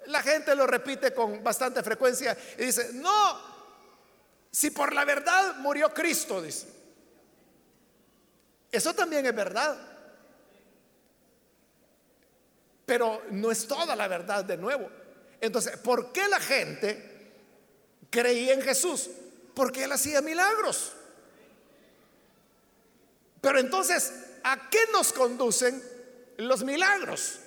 [0.07, 3.39] la gente lo repite con bastante frecuencia y dice, no,
[4.51, 6.67] si por la verdad murió Cristo, dice.
[8.71, 9.77] Eso también es verdad.
[12.85, 14.89] Pero no es toda la verdad de nuevo.
[15.39, 17.31] Entonces, ¿por qué la gente
[18.09, 19.09] creía en Jesús?
[19.53, 20.93] Porque él hacía milagros.
[23.41, 24.13] Pero entonces,
[24.43, 25.83] ¿a qué nos conducen
[26.37, 27.39] los milagros?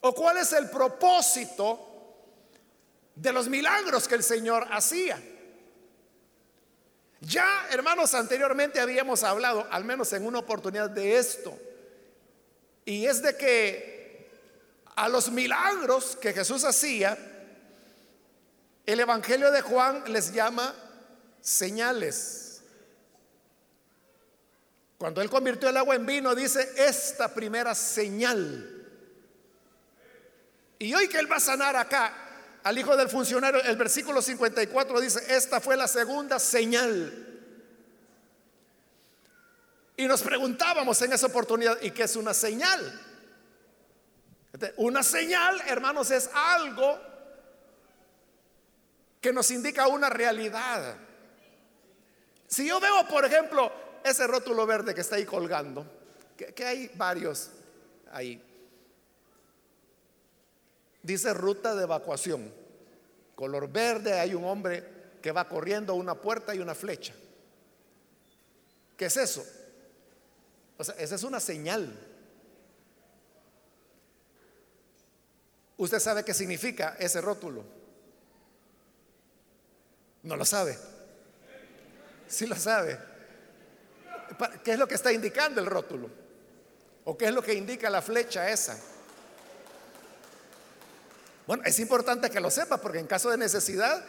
[0.00, 1.80] ¿O cuál es el propósito
[3.14, 5.20] de los milagros que el Señor hacía?
[7.20, 11.58] Ya, hermanos, anteriormente habíamos hablado, al menos en una oportunidad, de esto.
[12.84, 14.30] Y es de que
[14.94, 17.18] a los milagros que Jesús hacía,
[18.86, 20.74] el Evangelio de Juan les llama
[21.46, 22.60] señales.
[24.98, 28.72] Cuando él convirtió el agua en vino, dice esta primera señal.
[30.80, 32.12] Y hoy que él va a sanar acá
[32.64, 37.22] al hijo del funcionario, el versículo 54 dice, esta fue la segunda señal.
[39.96, 43.02] Y nos preguntábamos en esa oportunidad, ¿y qué es una señal?
[44.78, 47.00] Una señal, hermanos, es algo
[49.20, 51.05] que nos indica una realidad.
[52.46, 53.72] Si yo veo, por ejemplo,
[54.04, 55.86] ese rótulo verde que está ahí colgando,
[56.36, 57.50] que, hay varios
[58.12, 58.42] ahí,
[61.02, 62.52] dice ruta de evacuación,
[63.34, 67.14] color verde, hay un hombre que va corriendo una puerta y una flecha.
[68.96, 69.44] ¿Qué es eso?
[70.78, 71.92] O sea, esa es una señal.
[75.78, 77.64] ¿Usted sabe qué significa ese rótulo?
[80.22, 80.78] No lo sabe.
[82.28, 82.98] Si lo sabe.
[84.64, 86.10] ¿Qué es lo que está indicando el rótulo?
[87.04, 88.76] ¿O qué es lo que indica la flecha esa?
[91.46, 94.04] Bueno, es importante que lo sepa porque en caso de necesidad,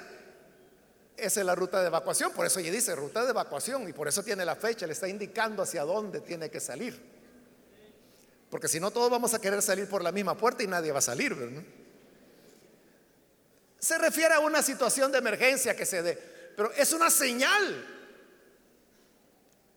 [1.16, 2.32] esa es la ruta de evacuación.
[2.32, 5.08] Por eso ella dice ruta de evacuación y por eso tiene la fecha, le está
[5.08, 7.00] indicando hacia dónde tiene que salir.
[8.50, 11.00] Porque si no, todos vamos a querer salir por la misma puerta y nadie va
[11.00, 11.36] a salir.
[13.78, 17.97] Se refiere a una situación de emergencia que se dé, pero es una señal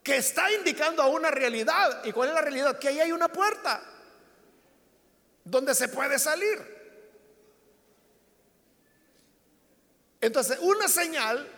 [0.03, 2.05] que está indicando a una realidad.
[2.05, 2.79] ¿Y cuál es la realidad?
[2.79, 3.83] Que ahí hay una puerta
[5.45, 6.81] donde se puede salir.
[10.21, 11.49] Entonces, una señal,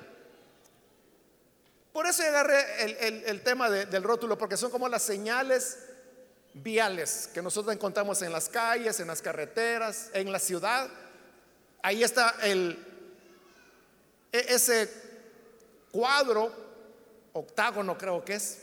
[1.93, 5.79] por eso agarré el, tema del rótulo, porque son como las señales
[6.55, 10.89] viales que nosotros encontramos en las calles, en las carreteras, en la ciudad.
[11.83, 12.79] Ahí está el,
[14.31, 14.89] e, ese
[15.91, 16.72] cuadro,
[17.33, 18.59] octágono creo que es,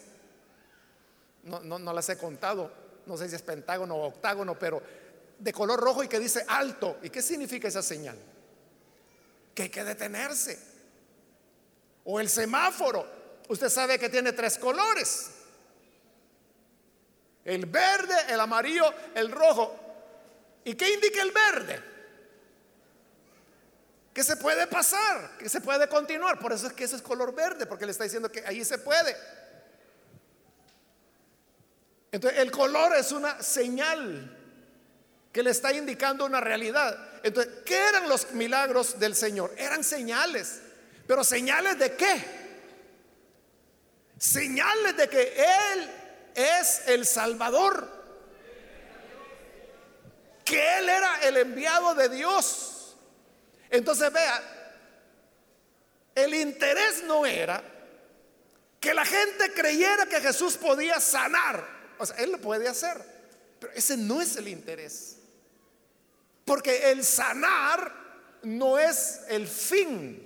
[1.43, 2.71] no, no, no las he contado,
[3.05, 4.81] no sé si es pentágono o octágono, pero
[5.37, 6.97] de color rojo y que dice alto.
[7.01, 8.17] ¿Y qué significa esa señal?
[9.59, 10.57] que hay que detenerse.
[12.05, 13.05] O el semáforo.
[13.49, 15.31] Usted sabe que tiene tres colores.
[17.43, 19.77] El verde, el amarillo, el rojo.
[20.63, 21.83] ¿Y qué indica el verde?
[24.13, 26.39] Que se puede pasar, que se puede continuar.
[26.39, 28.77] Por eso es que ese es color verde, porque le está diciendo que ahí se
[28.77, 29.15] puede.
[32.11, 34.35] Entonces, el color es una señal
[35.31, 36.97] que le está indicando una realidad.
[37.23, 39.53] Entonces, ¿qué eran los milagros del Señor?
[39.57, 40.61] Eran señales.
[41.05, 42.39] Pero señales de qué?
[44.17, 45.33] Señales de que
[45.73, 45.89] Él
[46.35, 47.87] es el Salvador.
[50.43, 52.78] Que Él era el enviado de Dios.
[53.69, 54.41] Entonces, vea,
[56.15, 57.61] el interés no era
[58.79, 61.65] que la gente creyera que Jesús podía sanar.
[61.97, 62.97] O sea, Él lo puede hacer.
[63.59, 65.17] Pero ese no es el interés.
[66.45, 67.93] Porque el sanar
[68.43, 70.25] no es el fin.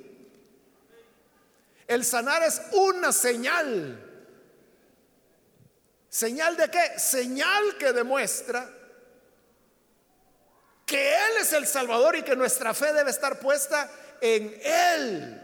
[1.88, 4.00] El sanar es una señal.
[6.10, 7.00] ¿Señal de qué?
[7.00, 8.70] Señal que demuestra
[10.86, 13.90] que Él es el Salvador y que nuestra fe debe estar puesta
[14.22, 15.42] en Él.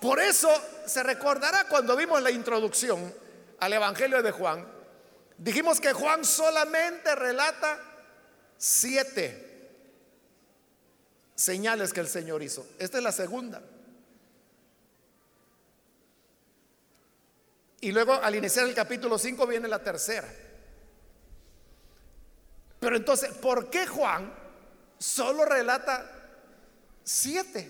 [0.00, 0.50] Por eso
[0.86, 3.14] se recordará cuando vimos la introducción
[3.58, 4.66] al Evangelio de Juan,
[5.38, 7.80] dijimos que Juan solamente relata
[8.58, 9.46] siete
[11.34, 12.66] señales que el Señor hizo.
[12.78, 13.62] Esta es la segunda.
[17.80, 20.28] Y luego al iniciar el capítulo 5 viene la tercera.
[22.86, 24.32] Pero entonces, ¿por qué Juan
[24.96, 26.08] solo relata
[27.02, 27.68] siete?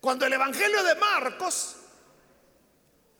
[0.00, 1.76] Cuando el Evangelio de Marcos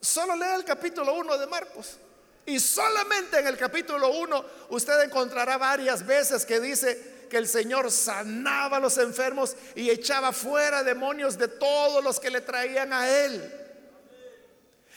[0.01, 1.99] solo lee el capítulo 1 de Marcos.
[2.47, 7.91] Y solamente en el capítulo 1 usted encontrará varias veces que dice que el Señor
[7.91, 13.07] sanaba a los enfermos y echaba fuera demonios de todos los que le traían a
[13.11, 13.43] Él.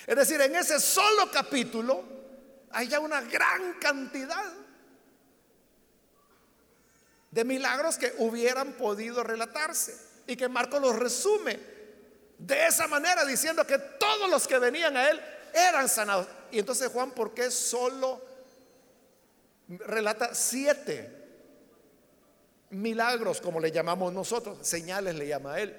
[0.08, 2.02] Es decir, en ese solo capítulo
[2.72, 4.63] hay ya una gran cantidad
[7.34, 11.60] de milagros que hubieran podido relatarse y que Marco los resume
[12.38, 15.20] de esa manera diciendo que todos los que venían a Él
[15.52, 16.28] eran sanados.
[16.52, 18.22] Y entonces Juan, ¿por qué solo
[19.68, 21.10] relata siete
[22.70, 24.60] milagros, como le llamamos nosotros?
[24.62, 25.76] Señales le llama a él.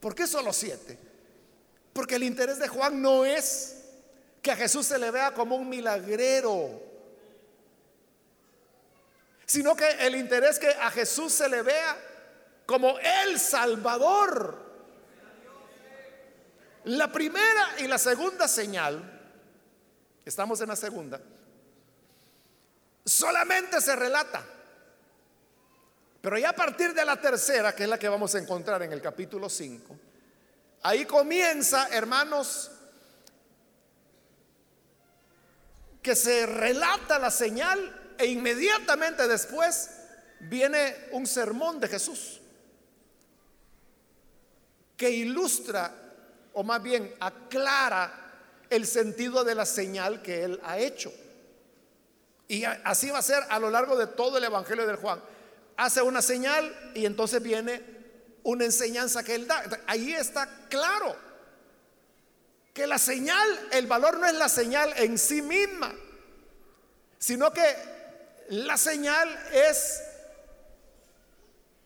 [0.00, 0.98] ¿Por qué solo siete?
[1.92, 3.76] Porque el interés de Juan no es
[4.42, 6.82] que a Jesús se le vea como un milagrero,
[9.46, 11.96] sino que el interés que a Jesús se le vea
[12.66, 14.66] como el Salvador.
[16.84, 19.02] La primera y la segunda señal,
[20.24, 21.20] estamos en la segunda,
[23.04, 24.44] solamente se relata.
[26.20, 28.92] Pero ya a partir de la tercera, que es la que vamos a encontrar en
[28.92, 29.96] el capítulo 5,
[30.82, 32.72] ahí comienza, hermanos,
[36.02, 39.90] que se relata la señal e inmediatamente después
[40.40, 42.40] viene un sermón de Jesús
[44.96, 45.92] que ilustra
[46.54, 48.22] o más bien aclara
[48.70, 51.12] el sentido de la señal que él ha hecho.
[52.48, 55.20] Y así va a ser a lo largo de todo el Evangelio del Juan.
[55.76, 57.82] Hace una señal y entonces viene
[58.44, 59.64] una enseñanza que él da.
[59.86, 61.16] Ahí está claro
[62.72, 65.94] que la señal, el valor no es la señal en sí misma,
[67.18, 67.95] sino que
[68.50, 70.02] la señal es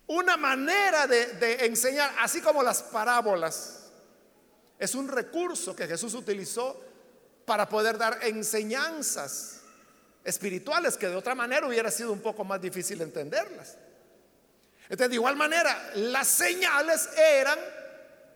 [0.07, 3.91] una manera de, enseñar, así como las parábolas
[4.79, 6.83] es un recurso que Jesús utilizó
[7.45, 9.61] para poder dar enseñanzas
[10.25, 13.77] espirituales que de otra manera hubiera sido un poco más difícil entenderlas.
[14.85, 17.59] Entonces, de igual manera, las señales eran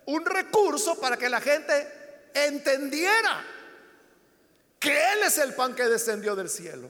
[0.07, 1.89] un recurso para que la gente
[2.35, 3.45] entendiera
[4.79, 6.89] que Él es el pan que descendió del cielo,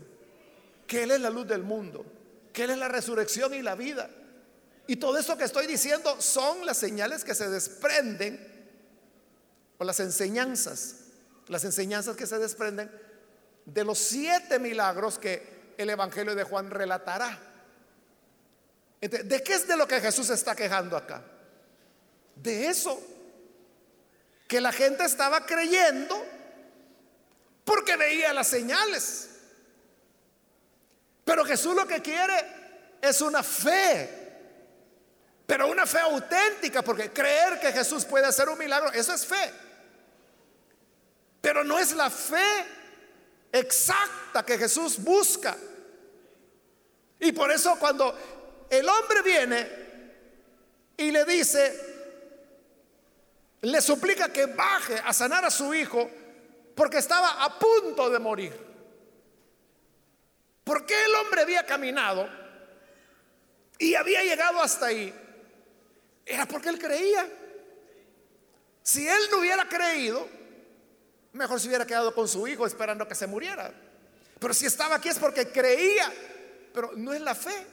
[0.87, 2.05] que Él es la luz del mundo,
[2.53, 4.11] que Él es la resurrección y la vida.
[4.87, 8.53] Y todo eso que estoy diciendo son las señales que se desprenden
[9.79, 10.97] o las enseñanzas,
[11.49, 12.91] las enseñanzas que se desprenden
[13.65, 17.39] de los siete milagros que el Evangelio de Juan relatará.
[19.01, 21.23] ¿De qué es de lo que Jesús está quejando acá?
[22.37, 23.01] De eso,
[24.49, 26.25] que la gente estaba creyendo
[27.65, 29.31] porque veía las señales.
[31.25, 32.35] Pero Jesús lo que quiere
[33.01, 34.23] es una fe,
[35.47, 39.53] pero una fe auténtica, porque creer que Jesús puede hacer un milagro, eso es fe.
[41.41, 42.65] Pero no es la fe
[43.53, 45.57] exacta que Jesús busca.
[47.21, 49.85] Y por eso cuando el hombre viene
[50.97, 51.95] y le dice,
[53.63, 56.11] le suplica que baje a sanar a su hijo
[56.75, 58.74] porque estaba a punto de morir.
[60.65, 62.29] Porque el hombre había caminado
[63.79, 65.15] y había llegado hasta ahí?
[66.25, 67.29] Era porque él creía.
[68.83, 70.27] Si él no hubiera creído,
[71.33, 73.73] mejor se hubiera quedado con su hijo esperando que se muriera.
[74.39, 76.13] Pero si estaba aquí es porque creía.
[76.73, 77.67] Pero no es la fe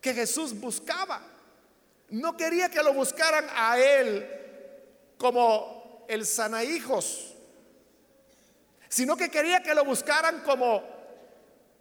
[0.00, 1.22] que Jesús buscaba.
[2.08, 4.26] No quería que lo buscaran a él
[5.18, 7.34] como el sanahijos,
[8.88, 10.97] sino que quería que lo buscaran como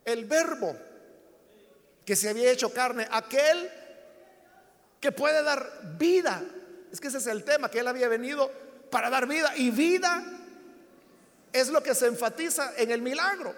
[0.08, 0.74] el verbo
[2.06, 3.70] que se había hecho carne, aquel
[5.02, 6.42] que puede dar vida.
[6.92, 8.50] Es que ese es el tema, que él había venido
[8.90, 10.24] para dar vida y vida
[11.52, 13.54] es lo que se enfatiza en el milagro.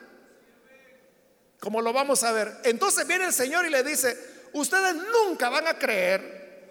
[1.60, 2.58] Como lo vamos a ver.
[2.64, 4.18] Entonces viene el Señor y le dice,
[4.54, 6.68] ustedes nunca van a creer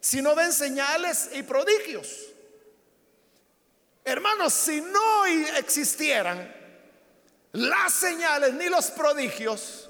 [0.00, 2.28] si no ven señales y prodigios.
[4.06, 5.26] Hermanos, si no
[5.58, 6.57] existieran
[7.52, 9.88] las señales ni los prodigios,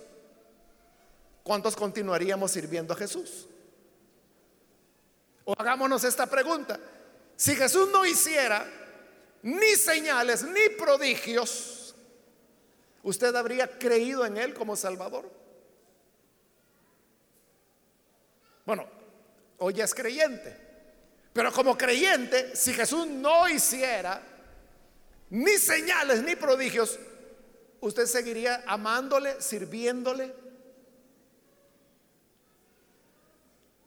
[1.42, 3.48] ¿cuántos continuaríamos sirviendo a Jesús?
[5.44, 6.78] O hagámonos esta pregunta.
[7.36, 8.66] Si Jesús no hiciera
[9.42, 11.94] ni señales ni prodigios,
[13.02, 15.30] ¿usted habría creído en Él como Salvador?
[18.66, 18.86] Bueno,
[19.58, 20.68] hoy es creyente.
[21.32, 24.20] Pero como creyente, si Jesús no hiciera
[25.30, 26.98] ni señales ni prodigios,
[27.80, 30.34] ¿usted seguiría amándole, sirviéndole?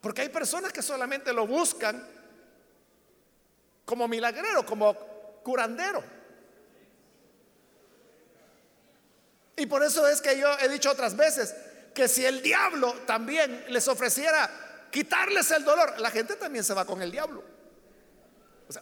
[0.01, 2.03] Porque hay personas que solamente lo buscan
[3.85, 4.95] como milagrero, como
[5.43, 6.03] curandero.
[9.55, 11.53] Y por eso es que yo he dicho otras veces
[11.93, 14.49] que si el diablo también les ofreciera
[14.91, 17.43] quitarles el dolor, la gente también se va con el diablo.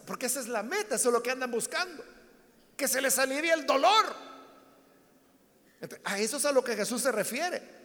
[0.06, 2.04] Porque esa es la meta, eso es lo que andan buscando,
[2.76, 4.29] que se les alivie el dolor.
[6.04, 7.80] A eso es a lo que Jesús se refiere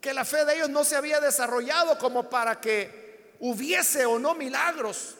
[0.00, 4.34] que la fe de ellos no se había desarrollado como para que hubiese o no
[4.34, 5.16] milagros,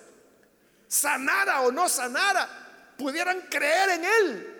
[0.86, 4.54] sanara o no sanara, pudieran creer en Él.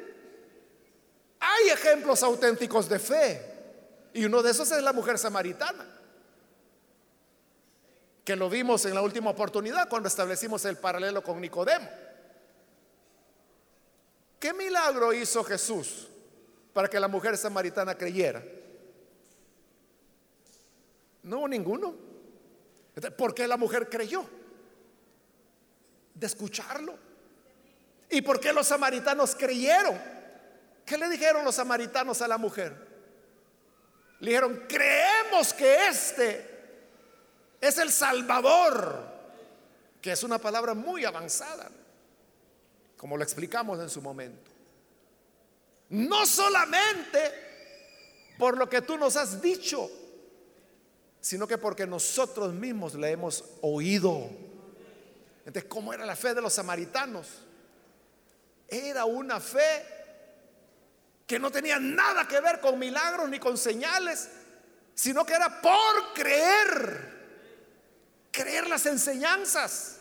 [1.41, 3.43] Hay ejemplos auténticos de fe
[4.12, 5.86] y uno de esos es la mujer samaritana,
[8.24, 11.89] que lo vimos en la última oportunidad cuando establecimos el paralelo con Nicodemo.
[14.41, 16.09] ¿Qué milagro hizo Jesús
[16.78, 18.40] para que la mujer samaritana creyera?
[21.24, 21.92] No ninguno.
[23.16, 24.24] ¿Por qué la mujer creyó?
[26.14, 26.96] De escucharlo.
[28.08, 30.00] ¿Y por qué los samaritanos creyeron?
[30.86, 32.76] ¿Qué le dijeron los samaritanos a la mujer?
[34.20, 36.48] Le dijeron, creemos que este
[37.60, 39.04] es el Salvador,
[40.00, 41.72] que es una palabra muy avanzada,
[42.96, 44.57] como lo explicamos en su momento.
[45.91, 47.49] No solamente
[48.39, 49.91] por lo que tú nos has dicho,
[51.20, 54.30] sino que porque nosotros mismos le hemos oído.
[55.45, 57.26] Entonces, ¿cómo era la fe de los samaritanos?
[58.68, 59.86] Era una fe
[61.26, 64.28] que no tenía nada que ver con milagros ni con señales,
[64.95, 67.18] sino que era por creer,
[68.30, 69.97] creer las enseñanzas.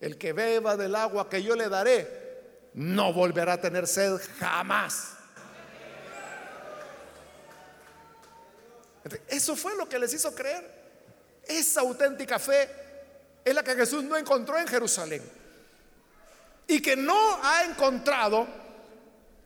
[0.00, 2.21] El que beba del agua que yo le daré,
[2.74, 5.14] no volverá a tener sed jamás.
[9.28, 10.82] Eso fue lo que les hizo creer.
[11.46, 12.70] Esa auténtica fe
[13.44, 15.22] es la que Jesús no encontró en Jerusalén.
[16.66, 18.46] Y que no ha encontrado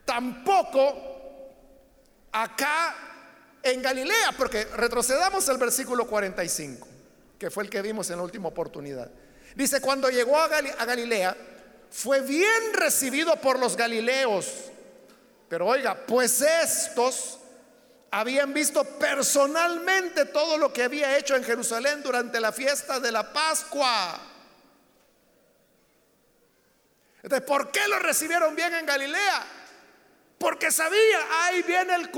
[0.04, 1.16] tampoco
[2.32, 2.94] acá
[3.62, 6.86] en Galilea, porque retrocedamos al versículo 45,
[7.38, 9.10] que fue el que vimos en la última oportunidad.
[9.56, 11.36] Dice, cuando llegó a, Galilea,
[11.90, 14.46] fue bien recibido por los galileos.
[15.48, 17.38] Pero oiga, pues estos
[18.10, 23.32] habían visto personalmente todo lo que había hecho en Jerusalén durante la fiesta de la
[23.32, 24.20] Pascua.
[27.22, 29.46] Entonces, ¿por qué lo recibieron bien en Galilea?
[30.38, 32.10] Porque sabía, ahí viene el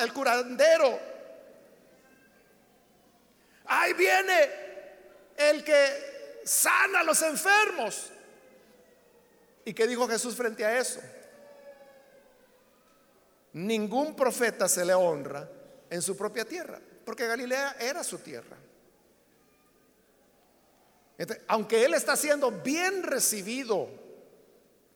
[0.00, 1.00] el curandero.
[3.66, 4.50] Ahí viene
[5.36, 8.10] el que sana a los enfermos.
[9.68, 10.98] ¿Y qué dijo Jesús frente a eso?
[13.52, 15.46] Ningún profeta se le honra
[15.90, 18.56] en su propia tierra, porque Galilea era su tierra.
[21.48, 23.90] aunque él está siendo bien recibido,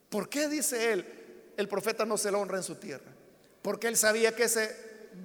[0.09, 1.53] ¿por qué dice él?
[1.59, 3.13] el profeta no se le honra en su tierra.
[3.61, 4.75] Porque él sabía que ese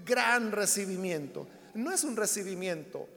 [0.05, 3.07] gran recibimiento no es un recibimiento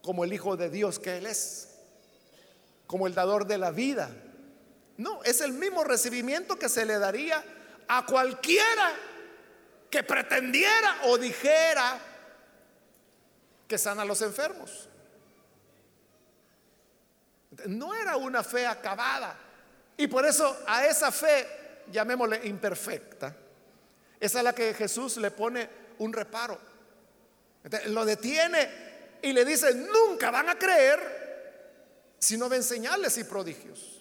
[0.00, 1.68] como el Hijo de Dios que él es,
[2.86, 4.10] como el dador de la vida.
[4.98, 7.42] No, es el mismo recibimiento que se le daría
[7.86, 8.92] a cualquiera
[9.88, 11.98] que pretendiera o dijera
[13.66, 14.88] que sana a los enfermos.
[17.66, 19.36] No era una fe acabada.
[19.96, 21.46] Y por eso a esa fe
[21.90, 23.34] llamémosle imperfecta,
[24.20, 25.68] es la que Jesús le pone
[25.98, 26.58] un reparo.
[27.86, 33.97] lo detiene y le dice, nunca van a creer si no ven señales y prodigios.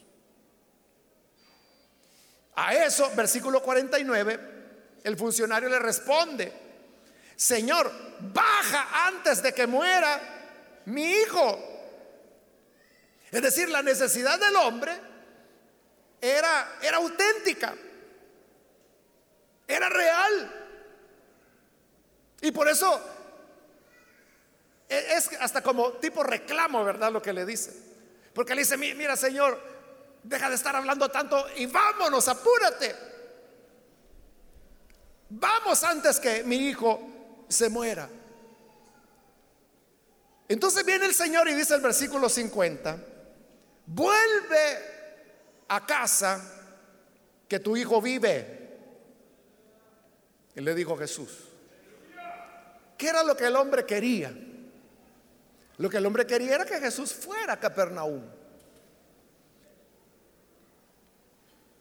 [2.60, 4.40] A eso, versículo 49,
[5.04, 6.52] el funcionario le responde,
[7.36, 11.60] Señor, baja antes de que muera mi hijo.
[13.30, 14.92] Es decir, la necesidad del hombre
[16.20, 17.76] era, era auténtica,
[19.68, 20.52] era real.
[22.42, 23.00] Y por eso
[24.90, 27.12] e, es hasta como tipo reclamo, ¿verdad?
[27.12, 27.72] Lo que le dice.
[28.34, 29.77] Porque le dice, mira Señor,
[30.28, 32.96] deja de estar hablando tanto y vámonos, apúrate.
[35.30, 38.10] Vamos antes que mi hijo se muera.
[40.50, 42.98] Entonces viene el Señor y dice el versículo 50,
[43.86, 44.98] vuelve
[45.68, 46.42] a casa
[47.48, 48.56] que tu hijo vive.
[50.56, 51.30] Y le dijo Jesús.
[52.98, 54.34] ¿Qué era lo que el hombre quería?
[55.78, 58.37] Lo que el hombre quería era que Jesús fuera a Capernaum.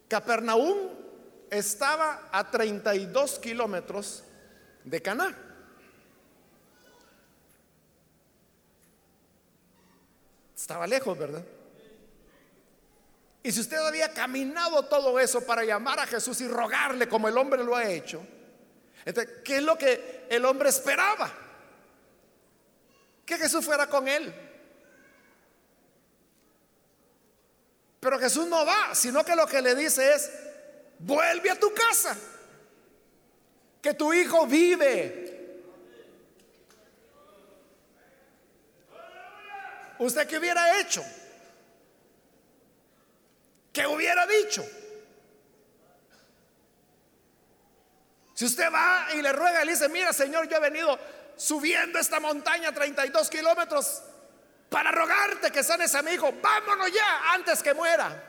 [0.09, 0.91] Capernaum
[1.51, 4.25] estaba a 32 kilómetros
[4.85, 5.37] de Caná.
[10.57, 11.45] Estaba lejos, ¿verdad?
[13.43, 17.39] Y si usted había caminado todo eso para llamar a Jesús y rogarle como el
[17.39, 18.21] hombre lo ha hecho,
[19.05, 21.33] entonces, ¿qué es lo que el hombre esperaba?
[23.25, 24.35] Que Jesús fuera con él.
[28.01, 30.31] Pero Jesús no va, sino que lo que le dice es,
[30.99, 32.17] vuelve a tu casa,
[33.83, 35.27] que tu hijo vive.
[39.99, 41.05] ¿Usted qué hubiera hecho?
[43.73, 44.67] ¿Qué hubiera dicho?
[48.35, 50.99] Si usted va y le ruega y le dice, mira Señor, yo he venido
[51.37, 54.03] subiendo esta montaña 32 kilómetros
[54.69, 58.23] para rogarte que sanes a mi hijo, vámonos ya antes que muera.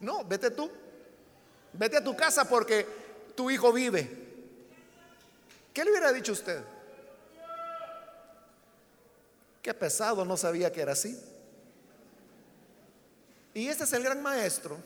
[0.00, 0.70] No, vete tú,
[1.72, 2.86] vete a tu casa porque
[3.34, 4.26] tu hijo vive.
[5.72, 6.62] ¿Qué le hubiera dicho usted?
[9.62, 11.20] Qué pesado, no sabía que era así.
[13.54, 14.78] Y este es el gran maestro.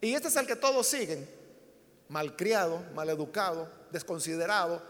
[0.00, 1.28] Y este es el que todos siguen.
[2.08, 4.80] Malcriado, maleducado, desconsiderado.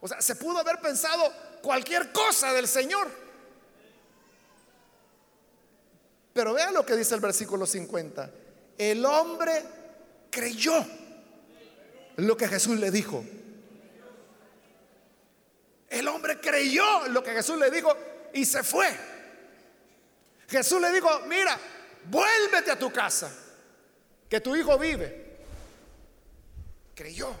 [0.00, 1.32] O sea, se pudo haber pensado
[1.62, 3.21] cualquier cosa del Señor.
[6.32, 8.30] Pero vean lo que dice el versículo 50.
[8.78, 9.62] El hombre
[10.30, 10.84] creyó
[12.16, 13.24] lo que Jesús le dijo.
[15.88, 17.94] El hombre creyó lo que Jesús le dijo
[18.32, 18.88] y se fue.
[20.48, 21.58] Jesús le dijo, mira,
[22.04, 23.30] vuélvete a tu casa,
[24.28, 25.36] que tu hijo vive.
[26.94, 27.34] Creyó.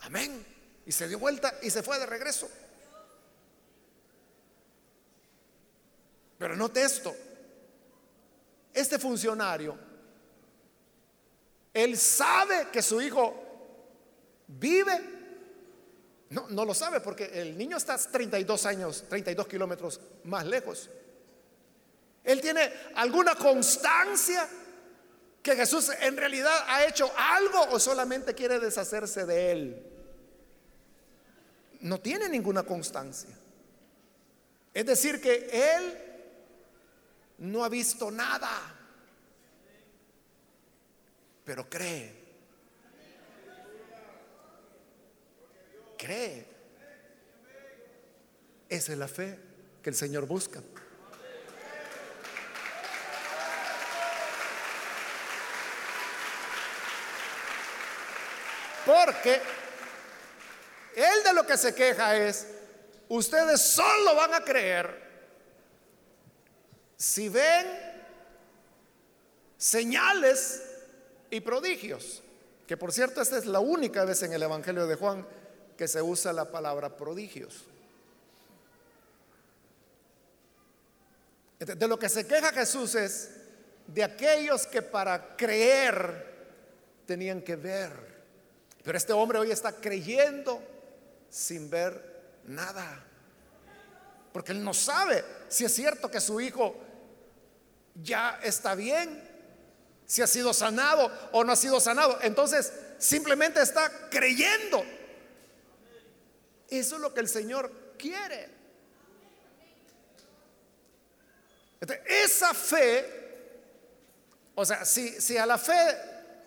[0.00, 0.46] Amén.
[0.86, 2.48] Y se dio vuelta y se fue de regreso.
[6.38, 7.14] Pero note esto.
[8.72, 9.78] Este funcionario,
[11.74, 13.34] él sabe que su hijo
[14.46, 15.20] vive.
[16.30, 20.88] No, no lo sabe porque el niño está 32 años, 32 kilómetros más lejos.
[22.24, 24.48] Él tiene alguna constancia
[25.42, 29.86] que Jesús en realidad ha hecho algo o solamente quiere deshacerse de él.
[31.80, 33.36] No tiene ninguna constancia.
[34.72, 36.11] Es decir, que él
[37.42, 38.50] no ha visto nada,
[41.44, 42.22] pero cree.
[45.98, 46.46] Cree.
[48.68, 49.38] Esa es la fe
[49.82, 50.62] que el Señor busca.
[58.86, 59.40] Porque
[60.94, 62.46] él de lo que se queja es,
[63.08, 65.11] ustedes solo van a creer
[67.02, 67.66] si ven
[69.56, 70.62] señales
[71.30, 72.22] y prodigios.
[72.64, 75.26] Que por cierto, esta es la única vez en el Evangelio de Juan
[75.76, 77.64] que se usa la palabra prodigios.
[81.58, 83.30] De lo que se queja Jesús es
[83.88, 86.54] de aquellos que para creer
[87.04, 87.90] tenían que ver.
[88.84, 90.62] Pero este hombre hoy está creyendo
[91.28, 93.04] sin ver nada.
[94.32, 96.91] Porque él no sabe si es cierto que su hijo
[97.94, 99.22] ya está bien,
[100.06, 102.18] si ha sido sanado o no ha sido sanado.
[102.22, 104.84] Entonces simplemente está creyendo.
[106.68, 108.62] Eso es lo que el Señor quiere.
[112.06, 113.04] esa fe,
[114.54, 115.72] o sea, si, a la fe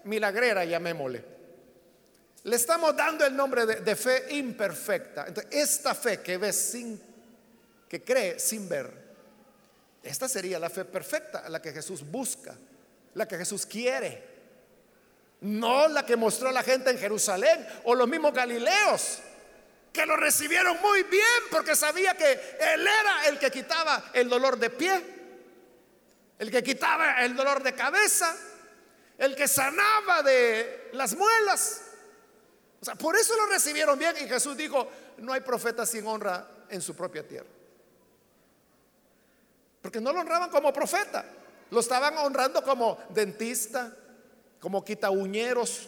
[0.05, 1.23] milagrera, llamémosle,
[2.43, 5.27] le estamos dando el nombre de, fe imperfecta.
[5.51, 7.01] Esta fe que ve sin,
[7.89, 9.04] que cree sin ver,
[10.05, 12.55] esta sería la fe perfecta, la que Jesús busca,
[13.13, 14.35] la que Jesús quiere.
[15.41, 19.19] No la que mostró la gente en Jerusalén o los mismos Galileos,
[19.91, 24.57] que lo recibieron muy bien porque sabía que Él era el que quitaba el dolor
[24.57, 25.15] de pie
[26.39, 28.35] el que quitaba el dolor de cabeza,
[29.17, 31.81] el que sanaba de las muelas.
[32.81, 36.47] O sea, por eso lo recibieron bien y Jesús dijo, no hay profeta sin honra
[36.69, 37.49] en su propia tierra.
[39.85, 41.23] Porque no lo honraban como profeta,
[41.69, 43.95] lo estaban honrando como dentista,
[44.59, 45.87] como quitauñeros,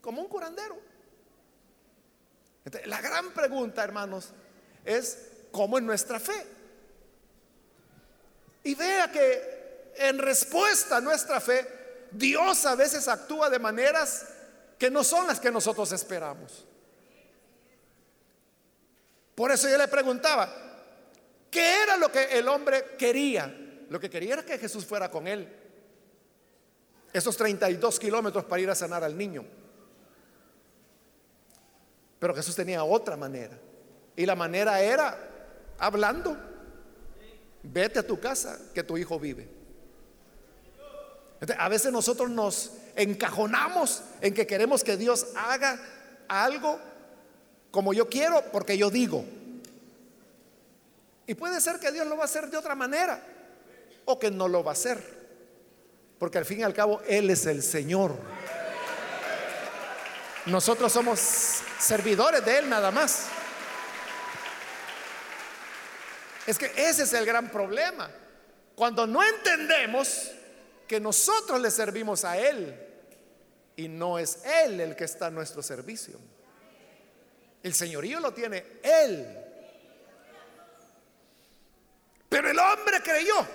[0.00, 0.78] como un curandero.
[2.84, 4.28] la gran pregunta, hermanos,
[4.84, 6.46] es cómo es nuestra fe.
[8.62, 11.66] Y vea que en respuesta a nuestra fe,
[12.12, 14.24] Dios a veces actúa de maneras
[14.78, 16.64] que no son las que nosotros esperamos.
[19.34, 20.60] Por eso yo le preguntaba,
[21.54, 23.54] ¿qué era lo que el hombre quería?
[23.88, 25.48] Lo que quería era que Jesús fuera con él.
[27.12, 29.44] Esos 32 kilómetros para ir a sanar al niño.
[32.18, 33.56] Pero Jesús tenía otra manera.
[34.16, 35.16] Y la manera era
[35.78, 36.36] hablando
[37.62, 39.48] vete a tu casa que tu hijo vive.
[41.56, 45.78] A veces nosotros nos encajonamos en que queremos que Dios haga
[46.26, 46.80] algo
[47.70, 49.24] como yo quiero porque yo digo.
[51.26, 53.22] Y puede ser que Dios lo va a hacer de otra manera
[54.04, 55.02] o que no lo va a hacer.
[56.18, 58.14] Porque al fin y al cabo Él es el Señor.
[60.46, 61.18] Nosotros somos
[61.78, 63.26] servidores de Él nada más.
[66.46, 68.10] Es que ese es el gran problema.
[68.74, 70.30] Cuando no entendemos
[70.86, 72.78] que nosotros le servimos a Él
[73.76, 76.18] y no es Él el que está a nuestro servicio.
[77.62, 79.43] El señorío lo tiene Él.
[82.34, 83.46] Pero el hombre creyó.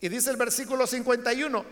[0.00, 1.64] Y dice el versículo 51,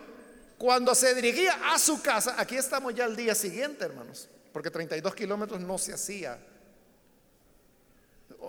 [0.56, 5.12] cuando se dirigía a su casa, aquí estamos ya al día siguiente, hermanos, porque 32
[5.12, 6.38] kilómetros no se hacía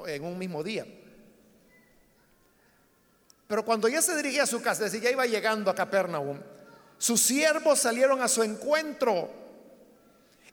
[0.06, 0.86] en un mismo día.
[3.48, 6.40] Pero cuando ya se dirigía a su casa, es decir, ya iba llegando a Capernaum,
[7.00, 9.32] sus siervos salieron a su encuentro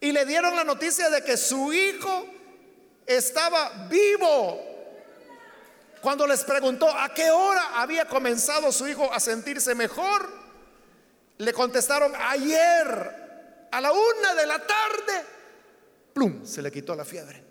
[0.00, 2.26] y le dieron la noticia de que su hijo
[3.04, 4.71] estaba vivo.
[6.02, 10.28] Cuando les preguntó a qué hora había comenzado su hijo a sentirse mejor,
[11.38, 15.24] le contestaron ayer a la una de la tarde,
[16.12, 17.44] plum, se le quitó la fiebre.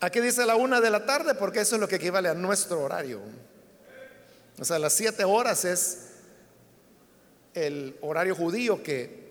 [0.00, 2.80] Aquí dice la una de la tarde porque eso es lo que equivale a nuestro
[2.80, 3.20] horario.
[4.58, 6.12] O sea, las siete horas es
[7.52, 9.28] el horario judío que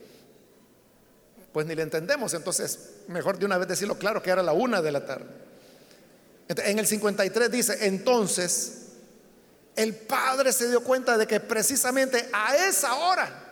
[1.52, 2.36] pues ni le entendemos.
[2.36, 5.47] Entonces, mejor de una vez decirlo claro que era la una de la tarde.
[6.50, 8.84] En el 53 dice, entonces
[9.76, 13.44] el padre se dio cuenta de que precisamente a esa hora,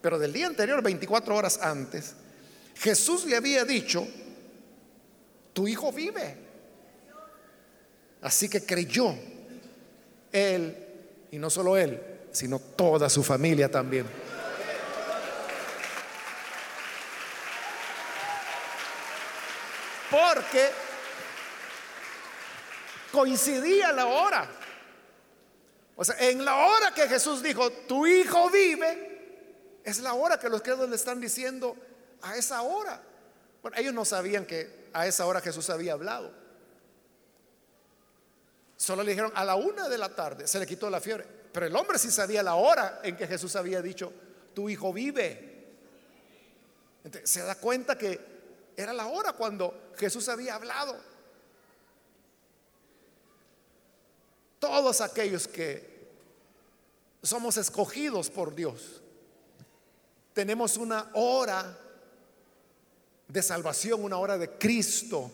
[0.00, 2.14] pero del día anterior, 24 horas antes,
[2.74, 4.06] Jesús le había dicho,
[5.52, 6.36] tu hijo vive.
[8.20, 9.14] Así que creyó
[10.32, 10.76] él,
[11.30, 12.02] y no solo él,
[12.32, 14.06] sino toda su familia también.
[20.10, 20.70] Porque
[23.12, 24.48] coincidía la hora.
[25.96, 30.48] O sea, en la hora que Jesús dijo, tu hijo vive, es la hora que
[30.48, 31.76] los credos le están diciendo
[32.22, 33.00] a esa hora.
[33.62, 36.32] Bueno, ellos no sabían que a esa hora Jesús había hablado.
[38.76, 41.26] Solo le dijeron a la una de la tarde, se le quitó la fiebre.
[41.52, 44.12] Pero el hombre sí sabía la hora en que Jesús había dicho,
[44.54, 45.64] tu hijo vive.
[47.24, 48.20] se da cuenta que
[48.76, 51.00] era la hora cuando Jesús había hablado.
[54.58, 55.96] Todos aquellos que
[57.22, 59.02] somos escogidos por Dios,
[60.32, 61.78] tenemos una hora
[63.28, 65.30] de salvación, una hora de Cristo,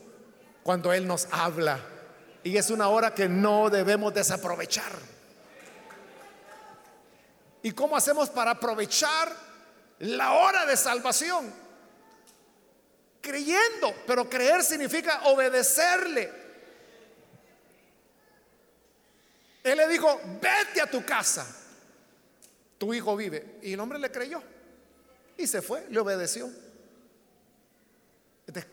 [0.62, 1.81] cuando Él nos habla.
[2.45, 4.93] Y es una hora que no debemos desaprovechar.
[7.62, 9.33] ¿Y cómo hacemos para aprovechar
[10.01, 11.53] la hora de salvación?
[13.20, 16.41] Creyendo, pero creer significa obedecerle.
[19.62, 21.46] Él le dijo, vete a tu casa,
[22.78, 23.58] tu hijo vive.
[23.62, 24.42] Y el hombre le creyó
[25.36, 26.50] y se fue, le obedeció.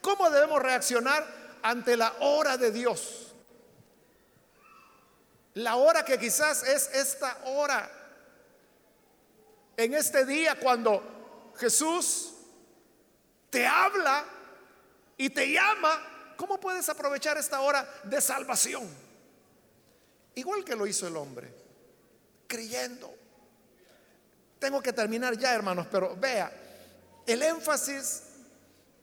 [0.02, 1.26] ¿cómo debemos reaccionar
[1.62, 3.34] ante la hora de Dios?
[5.54, 7.90] La hora que quizás es esta hora,
[9.78, 12.34] en este día cuando Jesús
[13.50, 14.26] te habla
[15.18, 19.09] y te llama, ¿cómo puedes aprovechar esta hora de salvación?
[20.36, 21.54] Igual que lo hizo el hombre,
[22.48, 23.14] creyendo.
[24.60, 26.52] Tengo que terminar ya, hermanos, pero vea,
[27.26, 28.24] el énfasis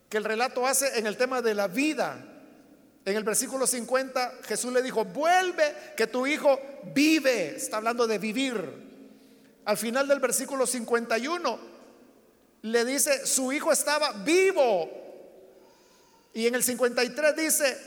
[0.09, 2.23] que el relato hace en el tema de la vida.
[3.05, 6.59] En el versículo 50 Jesús le dijo, vuelve que tu hijo
[6.93, 7.55] vive.
[7.55, 8.87] Está hablando de vivir.
[9.65, 11.59] Al final del versículo 51
[12.63, 14.89] le dice, su hijo estaba vivo.
[16.33, 17.77] Y en el 53 dice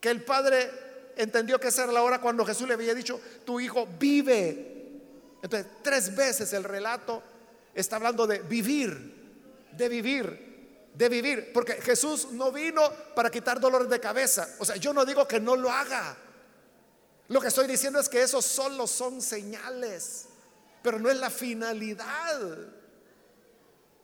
[0.00, 0.89] que el padre
[1.20, 5.00] entendió que esa era la hora cuando Jesús le había dicho, tu hijo vive.
[5.42, 7.22] Entonces, tres veces el relato
[7.74, 11.50] está hablando de vivir, de vivir, de vivir.
[11.52, 12.82] Porque Jesús no vino
[13.14, 14.56] para quitar dolores de cabeza.
[14.58, 16.16] O sea, yo no digo que no lo haga.
[17.28, 20.26] Lo que estoy diciendo es que esos solo son señales,
[20.82, 22.40] pero no es la finalidad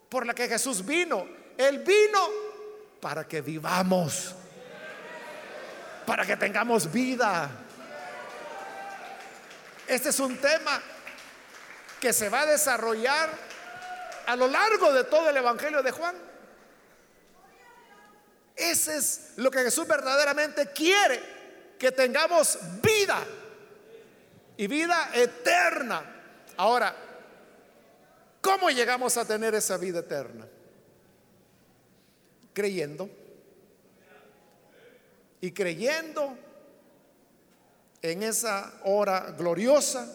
[0.09, 1.27] por la que Jesús vino.
[1.59, 2.21] Él vino
[3.01, 4.35] para que vivamos,
[6.07, 7.51] para que tengamos vida.
[9.87, 10.81] Este es un tema
[12.01, 13.29] que se va a desarrollar
[14.27, 16.15] a lo largo de todo el Evangelio de Juan.
[18.55, 23.23] Ese es lo que Jesús verdaderamente quiere, que tengamos vida
[24.57, 26.03] y vida eterna.
[26.57, 26.95] Ahora,
[28.41, 30.47] ¿cómo llegamos a tener esa vida eterna?
[32.55, 33.26] Creyendo.
[35.47, 36.37] Y creyendo
[38.03, 40.13] en esa hora gloriosa,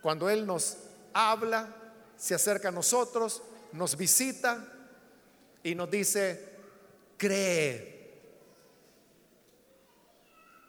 [0.00, 0.76] cuando Él nos
[1.12, 1.66] habla,
[2.16, 4.64] se acerca a nosotros, nos visita
[5.64, 6.50] y nos dice,
[7.16, 8.12] cree.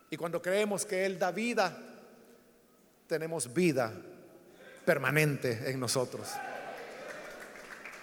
[0.10, 1.78] Y cuando creemos que Él da vida,
[3.06, 3.94] tenemos vida
[4.84, 6.28] permanente en nosotros.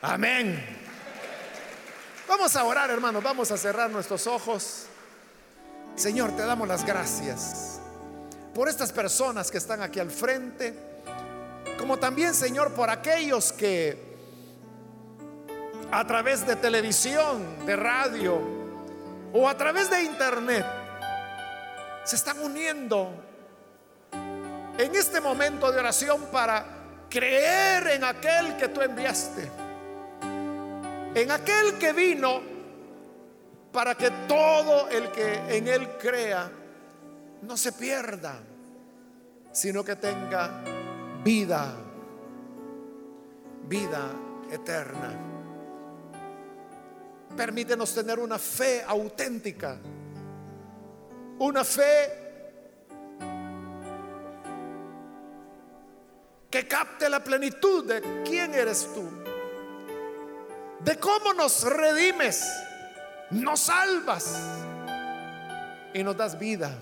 [0.01, 0.65] Amén.
[2.29, 4.91] Vamos a orar, hermanos, vamos a cerrar nuestros ojos.
[5.97, 7.81] Señor, te damos las gracias
[8.55, 10.75] por estas personas que están aquí al frente
[11.79, 13.97] como también, Señor, por aquellos que
[15.91, 18.39] a través de televisión, de radio
[19.33, 20.67] o a través de internet
[22.05, 23.11] se están uniendo
[24.79, 26.65] en este momento de oración para
[27.09, 29.51] creer en aquel que tú enviaste,
[31.15, 32.56] en aquel que vino
[33.77, 36.51] para que todo el que en él crea
[37.43, 38.41] no se pierda,
[39.53, 40.63] sino que tenga
[41.23, 41.75] vida,
[43.69, 44.13] vida
[44.51, 45.13] eterna.
[47.37, 49.77] Permítenos tener una fe auténtica,
[51.41, 52.25] una fe
[56.49, 59.07] que capte la plenitud de quién eres tú,
[60.81, 62.66] de cómo nos redimes,
[63.31, 64.41] nos salvas
[65.95, 66.77] y nos das vida.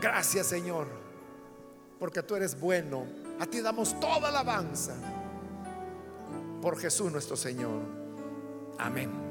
[0.00, 1.06] Gracias Señor
[1.98, 3.06] porque tú eres bueno.
[3.38, 4.94] A ti damos toda alabanza
[6.62, 7.82] por Jesús nuestro Señor.
[8.78, 9.25] Amén.